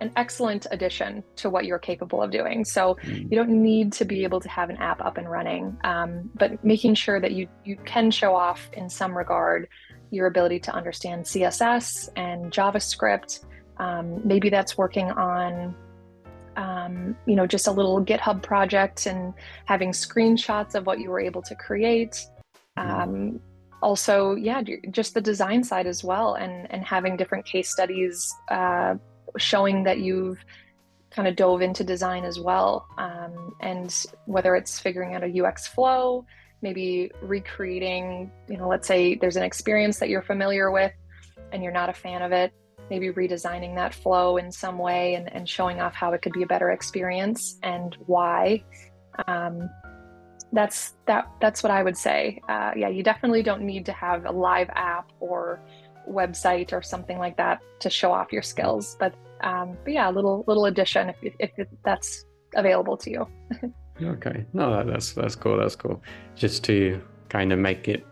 an 0.00 0.12
excellent 0.16 0.66
addition 0.70 1.22
to 1.36 1.50
what 1.50 1.64
you're 1.64 1.78
capable 1.78 2.22
of 2.22 2.30
doing. 2.30 2.64
So 2.64 2.90
Mm, 3.04 3.30
you 3.30 3.36
don't 3.36 3.50
need 3.50 3.92
to 3.94 4.04
be 4.04 4.24
able 4.24 4.40
to 4.40 4.48
have 4.48 4.70
an 4.70 4.76
app 4.76 5.00
up 5.04 5.16
and 5.16 5.30
running, 5.30 5.76
um, 5.84 6.30
but 6.34 6.62
making 6.64 6.94
sure 6.94 7.20
that 7.20 7.32
you 7.32 7.48
you 7.64 7.76
can 7.84 8.10
show 8.10 8.34
off 8.34 8.68
in 8.72 8.88
some 8.88 9.16
regard 9.16 9.68
your 10.10 10.26
ability 10.26 10.58
to 10.60 10.72
understand 10.72 11.24
CSS 11.24 12.08
and 12.16 12.52
JavaScript. 12.52 13.44
Um, 13.78 14.20
maybe 14.26 14.50
that's 14.50 14.76
working 14.76 15.10
on 15.12 15.74
um, 16.56 17.16
you 17.26 17.36
know 17.36 17.46
just 17.46 17.66
a 17.66 17.72
little 17.72 18.04
GitHub 18.04 18.42
project 18.42 19.06
and 19.06 19.32
having 19.66 19.92
screenshots 19.92 20.74
of 20.74 20.86
what 20.86 21.00
you 21.00 21.10
were 21.10 21.20
able 21.20 21.42
to 21.42 21.54
create. 21.54 22.26
Um, 22.76 23.40
also, 23.82 24.34
yeah, 24.34 24.62
just 24.90 25.14
the 25.14 25.20
design 25.20 25.64
side 25.64 25.86
as 25.86 26.04
well, 26.04 26.34
and 26.34 26.70
and 26.70 26.84
having 26.84 27.16
different 27.16 27.46
case 27.46 27.70
studies 27.70 28.34
uh, 28.50 28.94
showing 29.38 29.84
that 29.84 29.98
you've 29.98 30.44
kind 31.10 31.26
of 31.26 31.36
dove 31.36 31.60
into 31.60 31.84
design 31.84 32.24
as 32.24 32.38
well. 32.38 32.86
Um, 32.98 33.54
and 33.60 34.04
whether 34.26 34.54
it's 34.54 34.78
figuring 34.78 35.14
out 35.14 35.24
a 35.24 35.44
UX 35.44 35.66
flow, 35.66 36.24
maybe 36.62 37.10
recreating, 37.22 38.30
you 38.48 38.56
know, 38.56 38.68
let's 38.68 38.86
say 38.86 39.16
there's 39.16 39.36
an 39.36 39.42
experience 39.42 39.98
that 39.98 40.08
you're 40.08 40.22
familiar 40.22 40.70
with 40.70 40.92
and 41.52 41.62
you're 41.62 41.72
not 41.72 41.88
a 41.88 41.92
fan 41.92 42.22
of 42.22 42.32
it, 42.32 42.52
maybe 42.90 43.10
redesigning 43.10 43.74
that 43.76 43.94
flow 43.94 44.36
in 44.36 44.52
some 44.52 44.78
way 44.78 45.14
and, 45.14 45.32
and 45.32 45.48
showing 45.48 45.80
off 45.80 45.94
how 45.94 46.12
it 46.12 46.22
could 46.22 46.32
be 46.32 46.42
a 46.42 46.46
better 46.46 46.70
experience 46.70 47.58
and 47.62 47.96
why. 48.06 48.62
Um, 49.26 49.68
that's 50.52 50.94
that 51.06 51.30
that's 51.40 51.62
what 51.62 51.70
I 51.70 51.82
would 51.82 51.96
say. 51.96 52.40
Uh, 52.48 52.72
yeah, 52.76 52.88
you 52.88 53.02
definitely 53.02 53.42
don't 53.42 53.62
need 53.62 53.86
to 53.86 53.92
have 53.92 54.26
a 54.26 54.32
live 54.32 54.68
app 54.70 55.10
or 55.20 55.60
website 56.08 56.72
or 56.72 56.82
something 56.82 57.18
like 57.18 57.36
that 57.36 57.60
to 57.80 57.90
show 57.90 58.12
off 58.12 58.32
your 58.32 58.42
skills. 58.42 58.96
But 58.98 59.14
um, 59.42 59.76
but 59.84 59.92
yeah, 59.92 60.10
a 60.10 60.12
little 60.12 60.44
little 60.46 60.66
addition 60.66 61.08
if 61.10 61.16
if, 61.38 61.50
if 61.56 61.68
that's 61.84 62.24
available 62.54 62.96
to 62.98 63.10
you. 63.10 63.26
Okay, 64.02 64.46
no, 64.54 64.70
that, 64.74 64.86
that's 64.86 65.12
that's 65.12 65.34
cool. 65.34 65.58
That's 65.58 65.76
cool. 65.76 66.02
Just 66.34 66.64
to 66.64 67.02
kind 67.28 67.52
of 67.52 67.58
make 67.58 67.86
it, 67.86 68.06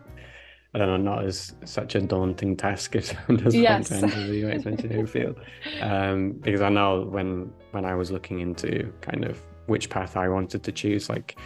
I 0.74 0.79
don't 0.79 0.88
know, 1.03 1.12
not 1.14 1.24
as 1.24 1.55
such 1.64 1.94
a 1.94 2.01
daunting 2.03 2.59
task 2.59 2.94
if 2.94 3.07
someone 3.07 3.42
doesn't 3.42 3.59
Yes. 3.59 3.90
want 3.90 4.03
to 4.03 4.18
enter 4.18 4.27
the 4.31 4.53
UX 4.53 4.66
engineering 4.66 5.07
field. 5.14 5.40
Um, 5.81 6.33
because 6.42 6.61
I 6.61 6.68
know 6.68 7.07
when 7.09 7.51
when 7.70 7.87
I 7.87 7.94
was 7.94 8.11
looking 8.11 8.40
into 8.40 8.92
kind 9.01 9.24
of 9.24 9.42
which 9.66 9.88
path 9.88 10.14
I 10.14 10.29
wanted 10.29 10.62
to 10.64 10.72
choose, 10.72 11.09
like 11.09 11.38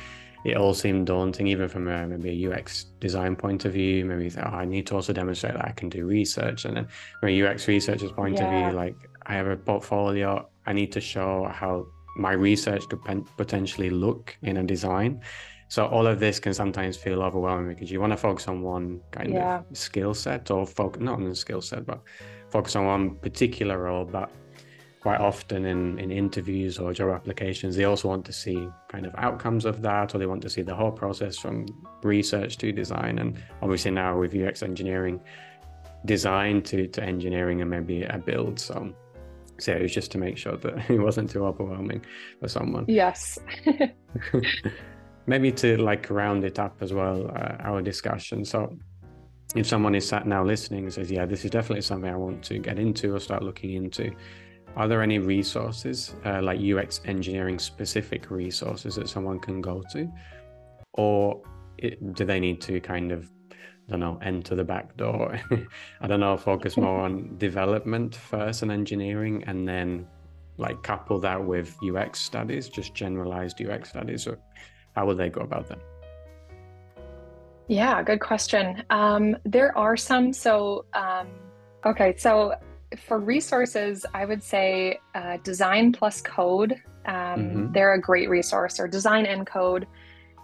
it 0.44 0.56
all 0.56 0.74
seemed 0.74 1.06
daunting, 1.06 1.46
even 1.46 1.68
from 1.68 1.88
a, 1.88 2.06
maybe 2.06 2.44
a 2.44 2.52
UX 2.52 2.84
design 2.98 3.36
point 3.36 3.64
of 3.64 3.72
view. 3.72 4.04
Maybe 4.04 4.24
you 4.24 4.30
think, 4.30 4.46
oh, 4.46 4.50
I 4.50 4.64
need 4.64 4.86
to 4.88 4.96
also 4.96 5.12
demonstrate 5.12 5.54
that 5.54 5.64
I 5.64 5.72
can 5.72 5.88
do 5.88 6.04
research. 6.04 6.64
And 6.64 6.76
then 6.76 6.88
from 7.20 7.28
a 7.28 7.42
UX 7.42 7.68
researcher's 7.68 8.12
point 8.12 8.36
yeah. 8.36 8.44
of 8.44 8.50
view, 8.50 8.76
like 8.76 8.96
I 9.26 9.34
have 9.34 9.46
a 9.46 9.56
portfolio, 9.56 10.48
I 10.66 10.72
need 10.72 10.92
to 10.92 11.00
show 11.00 11.48
how 11.52 11.86
my 12.16 12.32
research 12.32 12.88
could 12.88 13.00
potentially 13.36 13.90
look 13.90 14.36
in 14.42 14.56
a 14.56 14.64
design. 14.64 15.20
So 15.68 15.86
all 15.86 16.06
of 16.06 16.20
this 16.20 16.38
can 16.38 16.52
sometimes 16.52 16.96
feel 16.96 17.22
overwhelming 17.22 17.68
because 17.68 17.90
you 17.90 18.00
want 18.00 18.12
to 18.12 18.16
focus 18.16 18.46
on 18.46 18.60
one 18.60 19.00
kind 19.10 19.32
yeah. 19.32 19.60
of 19.60 19.76
skill 19.76 20.12
set 20.12 20.50
or 20.50 20.66
focus 20.66 21.00
not 21.00 21.14
on 21.14 21.26
a 21.26 21.34
skill 21.34 21.62
set, 21.62 21.86
but 21.86 22.02
focus 22.50 22.76
on 22.76 22.84
one 22.84 23.14
particular 23.16 23.78
role. 23.78 24.04
But 24.04 24.30
quite 25.02 25.20
often 25.20 25.66
in, 25.66 25.98
in 25.98 26.12
interviews 26.12 26.78
or 26.78 26.92
job 26.92 27.10
applications, 27.10 27.74
they 27.74 27.84
also 27.84 28.06
want 28.06 28.24
to 28.24 28.32
see 28.32 28.68
kind 28.88 29.04
of 29.04 29.12
outcomes 29.18 29.64
of 29.64 29.82
that, 29.82 30.14
or 30.14 30.18
they 30.18 30.26
want 30.26 30.40
to 30.40 30.48
see 30.48 30.62
the 30.62 30.74
whole 30.74 30.92
process 30.92 31.36
from 31.36 31.66
research 32.04 32.56
to 32.56 32.70
design. 32.70 33.18
And 33.18 33.36
obviously 33.62 33.90
now 33.90 34.16
with 34.16 34.32
UX 34.32 34.62
engineering, 34.62 35.20
design 36.04 36.62
to, 36.62 36.86
to 36.86 37.02
engineering 37.02 37.60
and 37.60 37.68
maybe 37.68 38.04
a 38.04 38.16
build. 38.16 38.60
So, 38.60 38.94
so 39.58 39.72
it 39.72 39.82
was 39.82 39.92
just 39.92 40.12
to 40.12 40.18
make 40.18 40.38
sure 40.38 40.56
that 40.56 40.74
it 40.88 41.00
wasn't 41.00 41.30
too 41.30 41.46
overwhelming 41.46 42.06
for 42.38 42.46
someone. 42.46 42.84
Yes. 42.86 43.40
maybe 45.26 45.50
to 45.50 45.78
like 45.78 46.08
round 46.10 46.44
it 46.44 46.60
up 46.60 46.76
as 46.80 46.92
well, 46.92 47.28
uh, 47.28 47.56
our 47.58 47.82
discussion. 47.82 48.44
So 48.44 48.78
if 49.56 49.66
someone 49.66 49.96
is 49.96 50.06
sat 50.06 50.28
now 50.28 50.44
listening 50.44 50.84
and 50.84 50.94
says, 50.94 51.10
yeah, 51.10 51.26
this 51.26 51.44
is 51.44 51.50
definitely 51.50 51.82
something 51.82 52.08
I 52.08 52.16
want 52.16 52.44
to 52.44 52.58
get 52.60 52.78
into 52.78 53.16
or 53.16 53.18
start 53.18 53.42
looking 53.42 53.72
into, 53.72 54.12
are 54.76 54.88
there 54.88 55.02
any 55.02 55.18
resources, 55.18 56.14
uh, 56.24 56.40
like 56.42 56.60
UX 56.60 57.00
engineering 57.04 57.58
specific 57.58 58.30
resources 58.30 58.96
that 58.96 59.08
someone 59.08 59.38
can 59.38 59.60
go 59.60 59.82
to? 59.92 60.10
Or 60.94 61.42
it, 61.78 62.14
do 62.14 62.24
they 62.24 62.40
need 62.40 62.60
to 62.62 62.80
kind 62.80 63.12
of, 63.12 63.30
I 63.50 63.92
don't 63.92 64.00
know, 64.00 64.18
enter 64.22 64.54
the 64.54 64.64
back 64.64 64.96
door? 64.96 65.38
I 66.00 66.06
don't 66.06 66.20
know, 66.20 66.36
focus 66.36 66.76
more 66.76 67.00
on 67.00 67.36
development 67.38 68.14
first 68.14 68.62
and 68.62 68.72
engineering 68.72 69.44
and 69.46 69.68
then 69.68 70.06
like 70.56 70.82
couple 70.82 71.18
that 71.20 71.42
with 71.42 71.76
UX 71.82 72.20
studies, 72.20 72.68
just 72.68 72.94
generalized 72.94 73.60
UX 73.60 73.90
studies? 73.90 74.26
Or 74.26 74.38
how 74.94 75.06
will 75.06 75.16
they 75.16 75.28
go 75.28 75.40
about 75.42 75.68
that? 75.68 75.80
Yeah, 77.68 78.02
good 78.02 78.20
question. 78.20 78.82
Um, 78.90 79.36
there 79.44 79.76
are 79.76 79.96
some. 79.96 80.32
So, 80.32 80.84
um, 80.94 81.28
okay, 81.86 82.14
so 82.16 82.54
for 82.98 83.18
resources, 83.18 84.06
I 84.14 84.24
would 84.24 84.42
say 84.42 85.00
uh, 85.14 85.38
Design 85.42 85.92
Plus 85.92 86.20
Code. 86.20 86.72
Um, 87.06 87.14
mm-hmm. 87.14 87.72
They're 87.72 87.94
a 87.94 88.00
great 88.00 88.28
resource, 88.28 88.78
or 88.78 88.88
Design 88.88 89.26
and 89.26 89.46
Code. 89.46 89.86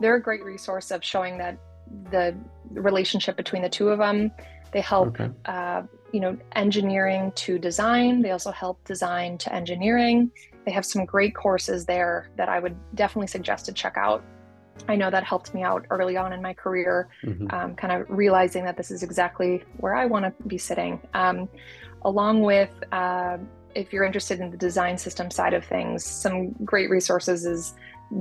They're 0.00 0.16
a 0.16 0.22
great 0.22 0.44
resource 0.44 0.90
of 0.90 1.04
showing 1.04 1.38
that 1.38 1.58
the 2.10 2.36
relationship 2.70 3.36
between 3.36 3.62
the 3.62 3.68
two 3.68 3.88
of 3.88 3.98
them. 3.98 4.30
They 4.72 4.80
help, 4.80 5.20
okay. 5.20 5.30
uh, 5.46 5.82
you 6.12 6.20
know, 6.20 6.36
engineering 6.54 7.32
to 7.36 7.58
design. 7.58 8.20
They 8.20 8.32
also 8.32 8.50
help 8.50 8.84
design 8.84 9.38
to 9.38 9.52
engineering. 9.52 10.30
They 10.64 10.72
have 10.72 10.84
some 10.84 11.06
great 11.06 11.34
courses 11.34 11.86
there 11.86 12.28
that 12.36 12.48
I 12.48 12.58
would 12.58 12.76
definitely 12.94 13.28
suggest 13.28 13.64
to 13.66 13.72
check 13.72 13.96
out. 13.96 14.22
I 14.86 14.94
know 14.94 15.10
that 15.10 15.24
helped 15.24 15.54
me 15.54 15.62
out 15.62 15.86
early 15.90 16.16
on 16.16 16.32
in 16.32 16.42
my 16.42 16.52
career, 16.52 17.08
mm-hmm. 17.24 17.46
um, 17.50 17.74
kind 17.74 17.92
of 17.92 18.08
realizing 18.08 18.64
that 18.64 18.76
this 18.76 18.90
is 18.90 19.02
exactly 19.02 19.64
where 19.78 19.94
I 19.94 20.06
want 20.06 20.24
to 20.26 20.44
be 20.46 20.58
sitting. 20.58 21.00
Um, 21.14 21.48
along 22.02 22.42
with 22.42 22.70
uh, 22.92 23.38
if 23.74 23.92
you're 23.92 24.04
interested 24.04 24.40
in 24.40 24.50
the 24.50 24.56
design 24.56 24.98
system 24.98 25.30
side 25.30 25.54
of 25.54 25.64
things, 25.64 26.04
some 26.04 26.52
great 26.64 26.90
resources 26.90 27.44
is 27.46 27.74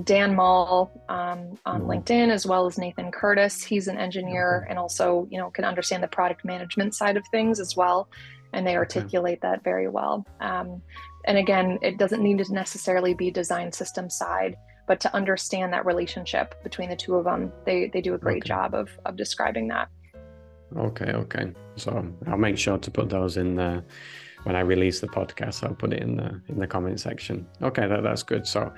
Dan 0.03 0.35
Mall 0.35 0.91
um, 1.09 1.57
on 1.65 1.81
mm-hmm. 1.81 1.91
LinkedIn, 1.91 2.29
as 2.29 2.45
well 2.45 2.65
as 2.65 2.77
Nathan 2.77 3.11
Curtis. 3.11 3.63
He's 3.63 3.87
an 3.87 3.97
engineer 3.97 4.67
and 4.69 4.77
also, 4.77 5.27
you 5.31 5.37
know, 5.37 5.49
can 5.49 5.63
understand 5.65 6.03
the 6.03 6.07
product 6.07 6.43
management 6.43 6.93
side 6.93 7.17
of 7.17 7.25
things 7.31 7.59
as 7.59 7.75
well, 7.75 8.09
and 8.53 8.67
they 8.67 8.75
articulate 8.75 9.41
that 9.41 9.63
very 9.63 9.87
well. 9.87 10.25
Um, 10.41 10.81
and 11.25 11.37
again, 11.37 11.79
it 11.81 11.97
doesn't 11.97 12.21
need 12.21 12.37
to 12.39 12.53
necessarily 12.53 13.13
be 13.13 13.31
design 13.31 13.71
system 13.71 14.09
side, 14.09 14.55
but 14.87 14.99
to 15.01 15.15
understand 15.15 15.73
that 15.73 15.85
relationship 15.85 16.61
between 16.63 16.89
the 16.89 16.95
two 16.95 17.15
of 17.15 17.25
them, 17.25 17.51
they 17.65 17.89
they 17.93 18.01
do 18.01 18.13
a 18.13 18.17
great 18.17 18.43
okay. 18.43 18.49
job 18.49 18.73
of 18.73 18.89
of 19.05 19.15
describing 19.15 19.67
that. 19.69 19.89
Okay, 20.75 21.11
okay. 21.11 21.53
So 21.75 22.05
I'll 22.27 22.37
make 22.37 22.57
sure 22.57 22.77
to 22.77 22.91
put 22.91 23.09
those 23.09 23.37
in 23.37 23.55
there 23.55 23.83
when 24.43 24.55
I 24.55 24.61
release 24.61 24.99
the 24.99 25.07
podcast. 25.07 25.63
I'll 25.63 25.75
put 25.75 25.93
it 25.93 26.01
in 26.01 26.17
the 26.17 26.41
in 26.47 26.59
the 26.59 26.67
comment 26.67 26.99
section. 26.99 27.47
Okay, 27.61 27.87
that, 27.87 28.03
that's 28.03 28.23
good. 28.23 28.45
So, 28.45 28.73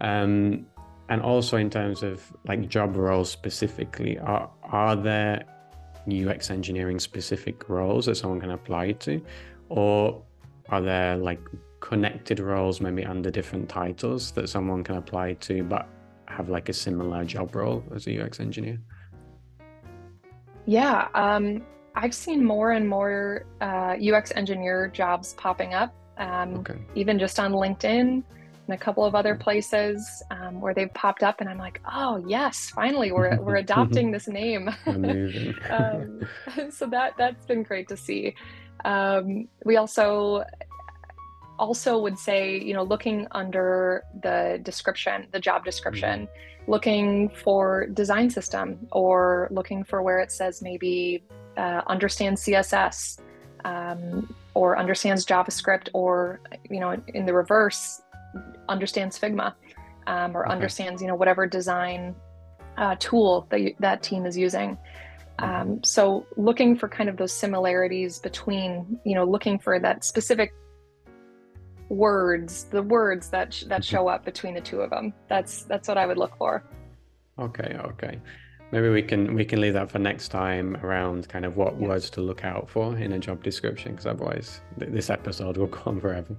um, 0.00 0.66
and 1.08 1.20
also 1.20 1.56
in 1.56 1.70
terms 1.70 2.02
of 2.02 2.22
like 2.46 2.68
job 2.68 2.96
roles 2.96 3.30
specifically, 3.30 4.18
are 4.18 4.50
are 4.62 4.96
there 4.96 5.44
UX 6.10 6.50
engineering 6.50 6.98
specific 6.98 7.68
roles 7.68 8.06
that 8.06 8.16
someone 8.16 8.40
can 8.40 8.50
apply 8.50 8.92
to, 8.92 9.22
or 9.68 10.22
are 10.68 10.80
there 10.80 11.16
like 11.16 11.40
connected 11.80 12.38
roles 12.38 12.80
maybe 12.80 13.04
under 13.04 13.30
different 13.30 13.68
titles 13.68 14.30
that 14.32 14.48
someone 14.48 14.84
can 14.84 14.96
apply 14.96 15.34
to, 15.34 15.64
but 15.64 15.88
have 16.26 16.48
like 16.48 16.68
a 16.68 16.72
similar 16.72 17.24
job 17.24 17.54
role 17.54 17.84
as 17.94 18.06
a 18.06 18.24
UX 18.24 18.40
engineer? 18.40 18.78
Yeah, 20.66 21.08
um, 21.14 21.64
I've 21.94 22.14
seen 22.14 22.44
more 22.44 22.72
and 22.72 22.88
more 22.88 23.44
uh, 23.60 23.96
UX 24.02 24.32
engineer 24.34 24.88
jobs 24.88 25.34
popping 25.34 25.74
up, 25.74 25.94
um, 26.18 26.56
okay. 26.56 26.78
even 26.94 27.18
just 27.18 27.38
on 27.38 27.52
LinkedIn 27.52 28.22
and 28.68 28.74
a 28.74 28.78
couple 28.78 29.04
of 29.04 29.14
other 29.14 29.34
places 29.34 30.22
um, 30.30 30.60
where 30.60 30.72
they've 30.72 30.92
popped 30.94 31.22
up, 31.22 31.40
and 31.40 31.50
I'm 31.50 31.58
like, 31.58 31.80
oh 31.92 32.22
yes, 32.26 32.70
finally 32.74 33.12
we're 33.12 33.36
we're 33.40 33.56
adopting 33.56 34.10
this 34.10 34.28
name. 34.28 34.68
um, 34.86 36.20
so 36.70 36.86
that 36.86 37.14
that's 37.18 37.44
been 37.46 37.62
great 37.62 37.88
to 37.88 37.96
see. 37.96 38.34
Um, 38.84 39.48
we 39.64 39.76
also 39.76 40.44
also 41.66 41.90
would 42.04 42.18
say, 42.18 42.58
you 42.68 42.74
know, 42.74 42.82
looking 42.82 43.18
under 43.30 44.04
the 44.26 44.60
description, 44.62 45.16
the 45.32 45.40
job 45.40 45.64
description. 45.64 46.16
Mm-hmm 46.26 46.50
looking 46.66 47.28
for 47.30 47.86
design 47.86 48.30
system 48.30 48.86
or 48.92 49.48
looking 49.50 49.82
for 49.82 50.02
where 50.02 50.20
it 50.20 50.30
says 50.30 50.62
maybe 50.62 51.24
uh, 51.56 51.82
understands 51.86 52.44
css 52.44 53.20
um, 53.64 54.32
or 54.54 54.78
understands 54.78 55.26
javascript 55.26 55.88
or 55.92 56.40
you 56.70 56.80
know 56.80 56.96
in 57.08 57.26
the 57.26 57.32
reverse 57.32 58.02
understands 58.68 59.18
figma 59.18 59.54
um, 60.06 60.36
or 60.36 60.44
okay. 60.44 60.52
understands 60.52 61.02
you 61.02 61.08
know 61.08 61.14
whatever 61.14 61.46
design 61.46 62.14
uh, 62.78 62.96
tool 62.98 63.46
that 63.50 63.60
you, 63.60 63.74
that 63.80 64.02
team 64.02 64.24
is 64.24 64.36
using 64.36 64.78
mm-hmm. 65.38 65.44
um, 65.44 65.84
so 65.84 66.24
looking 66.36 66.76
for 66.76 66.88
kind 66.88 67.08
of 67.08 67.16
those 67.16 67.32
similarities 67.32 68.18
between 68.20 68.98
you 69.04 69.14
know 69.14 69.24
looking 69.24 69.58
for 69.58 69.80
that 69.80 70.04
specific 70.04 70.52
words, 71.92 72.64
the 72.64 72.82
words 72.82 73.28
that 73.28 73.52
sh- 73.52 73.64
that 73.64 73.82
mm-hmm. 73.82 73.96
show 73.96 74.08
up 74.08 74.24
between 74.24 74.54
the 74.54 74.60
two 74.60 74.80
of 74.80 74.90
them. 74.90 75.12
That's 75.28 75.64
that's 75.64 75.88
what 75.88 75.98
I 75.98 76.06
would 76.06 76.18
look 76.18 76.36
for. 76.36 76.64
Okay, 77.38 77.76
okay. 77.84 78.18
Maybe 78.72 78.88
we 78.88 79.02
can 79.02 79.34
we 79.34 79.44
can 79.44 79.60
leave 79.60 79.74
that 79.74 79.90
for 79.90 79.98
next 79.98 80.28
time 80.28 80.76
around 80.78 81.28
kind 81.28 81.44
of 81.44 81.56
what 81.56 81.76
words 81.76 82.08
to 82.10 82.22
look 82.22 82.44
out 82.44 82.70
for 82.70 82.96
in 82.96 83.12
a 83.12 83.18
job 83.18 83.42
description 83.42 83.92
because 83.92 84.06
otherwise 84.06 84.62
th- 84.78 84.90
this 84.90 85.10
episode 85.10 85.56
will 85.58 85.66
go 85.78 85.82
on 85.86 86.00
forever. 86.00 86.34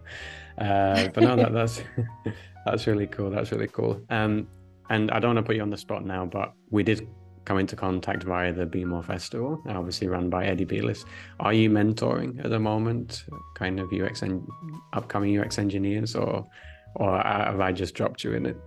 Uh, 0.58 1.08
but 1.13 1.24
no, 1.24 1.36
that, 1.36 1.54
that's 1.54 1.84
that's 2.66 2.88
really 2.88 3.08
cool. 3.08 3.30
That's 3.30 3.52
really 3.52 3.68
cool. 3.68 4.02
Um, 4.10 4.48
and 4.89 5.12
I 5.12 5.20
don't 5.20 5.36
want 5.36 5.46
to 5.46 5.48
put 5.48 5.56
you 5.56 5.62
on 5.62 5.70
the 5.70 5.78
spot 5.78 6.06
now, 6.06 6.26
but 6.26 6.54
we 6.72 6.84
did 6.84 7.08
come 7.46 7.60
into 7.60 7.76
contact 7.76 8.24
via 8.24 8.54
the 8.54 8.66
Be 8.66 8.86
More 8.86 9.04
Festival, 9.04 9.62
obviously 9.68 10.08
run 10.08 10.30
by 10.30 10.46
Eddie 10.46 10.66
Bealis. 10.66 11.06
Are 11.40 11.54
you 11.54 11.70
mentoring 11.70 12.44
at 12.44 12.50
the 12.50 12.60
moment, 12.60 13.26
kind 13.56 13.80
of 13.80 13.92
UX 13.92 14.22
and 14.22 14.48
upcoming 14.94 15.38
UX 15.38 15.58
engineers, 15.58 16.16
or 16.16 16.48
or 16.96 17.18
have 17.22 17.60
I 17.60 17.72
just 17.72 17.96
dropped 17.96 18.24
you 18.24 18.34
in 18.34 18.46
it? 18.46 18.58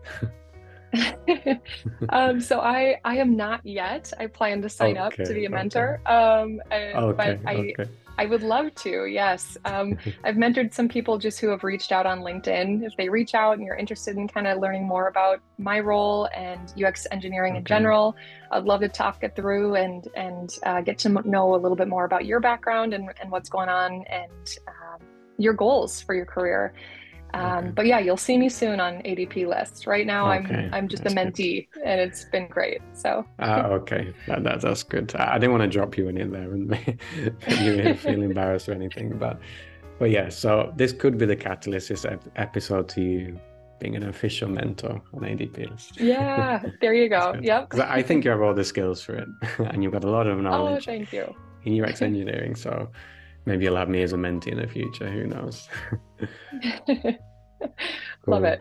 um, 2.10 2.40
so 2.40 2.60
I 2.60 2.98
I 3.04 3.16
am 3.16 3.36
not 3.36 3.60
yet. 3.64 4.12
I 4.18 4.26
plan 4.26 4.62
to 4.62 4.68
sign 4.68 4.98
okay, 4.98 5.00
up 5.00 5.12
to 5.14 5.34
be 5.34 5.44
a 5.46 5.50
mentor. 5.50 6.00
Okay. 6.06 6.14
Um, 6.14 6.60
okay, 6.72 7.12
but 7.16 7.48
I 7.48 7.56
okay. 7.78 7.90
I 8.18 8.26
would 8.26 8.42
love 8.42 8.74
to, 8.76 9.06
yes. 9.06 9.56
Um, 9.64 9.98
I've 10.24 10.36
mentored 10.36 10.72
some 10.72 10.88
people 10.88 11.18
just 11.18 11.38
who 11.38 11.48
have 11.48 11.64
reached 11.64 11.92
out 11.92 12.06
on 12.06 12.20
LinkedIn. 12.20 12.84
If 12.84 12.96
they 12.96 13.08
reach 13.08 13.34
out 13.34 13.58
and 13.58 13.66
you're 13.66 13.76
interested 13.76 14.16
in 14.16 14.28
kind 14.28 14.46
of 14.46 14.58
learning 14.58 14.86
more 14.86 15.08
about 15.08 15.40
my 15.58 15.80
role 15.80 16.28
and 16.34 16.72
UX 16.82 17.06
engineering 17.10 17.52
okay. 17.52 17.58
in 17.58 17.64
general, 17.64 18.16
I'd 18.50 18.64
love 18.64 18.80
to 18.80 18.88
talk 18.88 19.22
it 19.22 19.36
through 19.36 19.76
and 19.76 20.08
and 20.16 20.50
uh, 20.64 20.80
get 20.80 20.98
to 21.00 21.08
know 21.08 21.54
a 21.54 21.58
little 21.58 21.76
bit 21.76 21.88
more 21.88 22.04
about 22.04 22.24
your 22.24 22.40
background 22.40 22.94
and, 22.94 23.10
and 23.20 23.30
what's 23.30 23.48
going 23.48 23.68
on 23.68 24.04
and 24.08 24.58
um, 24.68 25.00
your 25.38 25.52
goals 25.52 26.00
for 26.00 26.14
your 26.14 26.26
career. 26.26 26.72
Um, 27.36 27.64
okay. 27.64 27.72
But 27.74 27.86
yeah, 27.86 27.98
you'll 27.98 28.16
see 28.16 28.38
me 28.38 28.48
soon 28.48 28.80
on 28.80 29.02
ADP 29.02 29.46
lists. 29.46 29.86
Right 29.86 30.06
now, 30.06 30.32
okay. 30.32 30.54
I'm 30.54 30.74
I'm 30.74 30.88
just 30.88 31.04
that's 31.04 31.14
a 31.14 31.18
mentee, 31.18 31.68
good. 31.70 31.82
and 31.82 32.00
it's 32.00 32.24
been 32.24 32.48
great. 32.48 32.80
So. 32.94 33.24
Ah, 33.38 33.66
okay, 33.66 34.14
that, 34.26 34.42
that, 34.44 34.60
that's 34.62 34.82
good. 34.82 35.14
I, 35.16 35.34
I 35.34 35.38
didn't 35.38 35.52
want 35.52 35.62
to 35.62 35.68
drop 35.68 35.98
you 35.98 36.08
in 36.08 36.16
there 36.30 36.52
and 36.52 36.66
make 36.74 37.00
you 37.48 37.94
feel 37.94 38.22
embarrassed 38.30 38.68
or 38.68 38.72
anything, 38.72 39.18
but 39.18 39.38
but 39.98 40.10
yeah. 40.10 40.30
So 40.30 40.72
this 40.76 40.92
could 40.92 41.18
be 41.18 41.26
the 41.26 41.36
catalyst 41.36 41.90
this 41.90 42.06
episode 42.36 42.88
to 42.90 43.02
you 43.02 43.40
being 43.78 43.96
an 43.96 44.08
official 44.08 44.48
mentor 44.48 45.02
on 45.12 45.20
ADP 45.20 45.70
list. 45.70 46.00
Yeah, 46.00 46.62
there 46.80 46.94
you 46.94 47.10
go. 47.10 47.34
Yep. 47.40 47.74
I 47.74 48.00
think 48.00 48.24
you 48.24 48.30
have 48.30 48.40
all 48.40 48.54
the 48.54 48.64
skills 48.64 49.02
for 49.02 49.14
it, 49.14 49.28
and 49.58 49.82
you've 49.82 49.92
got 49.92 50.04
a 50.04 50.10
lot 50.10 50.26
of 50.26 50.38
knowledge. 50.38 50.60
Oh, 50.60 50.68
knowledge 50.68 50.84
thank 50.86 51.12
you. 51.12 51.34
in 51.64 51.84
UX 51.84 52.00
engineering. 52.00 52.54
So 52.54 52.88
maybe 53.46 53.64
you'll 53.64 53.76
have 53.76 53.88
me 53.88 54.02
as 54.02 54.12
a 54.12 54.16
mentee 54.16 54.48
in 54.48 54.58
the 54.58 54.66
future. 54.66 55.08
Who 55.10 55.26
knows? 55.26 55.68
Love 58.26 58.44
it. 58.44 58.60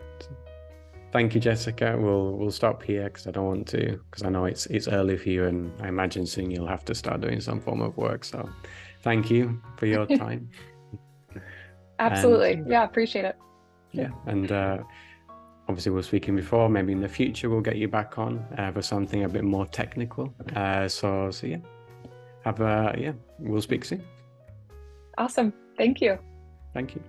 Thank 1.12 1.34
you, 1.34 1.40
Jessica. 1.40 1.96
We'll 1.98 2.32
we'll 2.32 2.50
stop 2.50 2.82
here 2.82 3.04
because 3.04 3.26
I 3.26 3.30
don't 3.30 3.46
want 3.46 3.68
to 3.68 4.00
because 4.10 4.22
I 4.22 4.28
know 4.28 4.44
it's 4.44 4.66
it's 4.66 4.88
early 4.88 5.16
for 5.16 5.28
you, 5.28 5.44
and 5.44 5.72
I 5.80 5.88
imagine 5.88 6.26
soon 6.26 6.50
you'll 6.50 6.66
have 6.66 6.84
to 6.86 6.94
start 6.94 7.20
doing 7.20 7.40
some 7.40 7.60
form 7.60 7.80
of 7.80 7.96
work. 7.96 8.24
So, 8.24 8.48
thank 9.02 9.30
you 9.30 9.60
for 9.76 9.86
your 9.86 10.06
time. 10.18 10.50
Absolutely. 11.98 12.62
Yeah, 12.66 12.84
appreciate 12.84 13.24
it. 13.24 13.36
yeah, 13.92 14.10
and 14.26 14.52
uh, 14.52 14.78
obviously 15.68 15.90
we 15.90 15.96
were 15.96 16.02
speaking 16.02 16.36
before. 16.36 16.68
Maybe 16.68 16.92
in 16.92 17.00
the 17.00 17.08
future 17.08 17.48
we'll 17.48 17.60
get 17.60 17.76
you 17.76 17.88
back 17.88 18.18
on 18.18 18.44
uh, 18.58 18.72
for 18.72 18.82
something 18.82 19.24
a 19.24 19.28
bit 19.28 19.44
more 19.44 19.66
technical. 19.66 20.34
Uh, 20.54 20.86
so 20.88 21.30
so 21.30 21.46
yeah, 21.46 21.58
have 22.44 22.60
a 22.60 22.94
yeah. 22.98 23.12
We'll 23.38 23.62
speak 23.62 23.84
soon. 23.84 24.04
Awesome. 25.18 25.52
Thank 25.76 26.00
you. 26.00 26.18
Thank 26.74 26.94
you. 26.94 27.02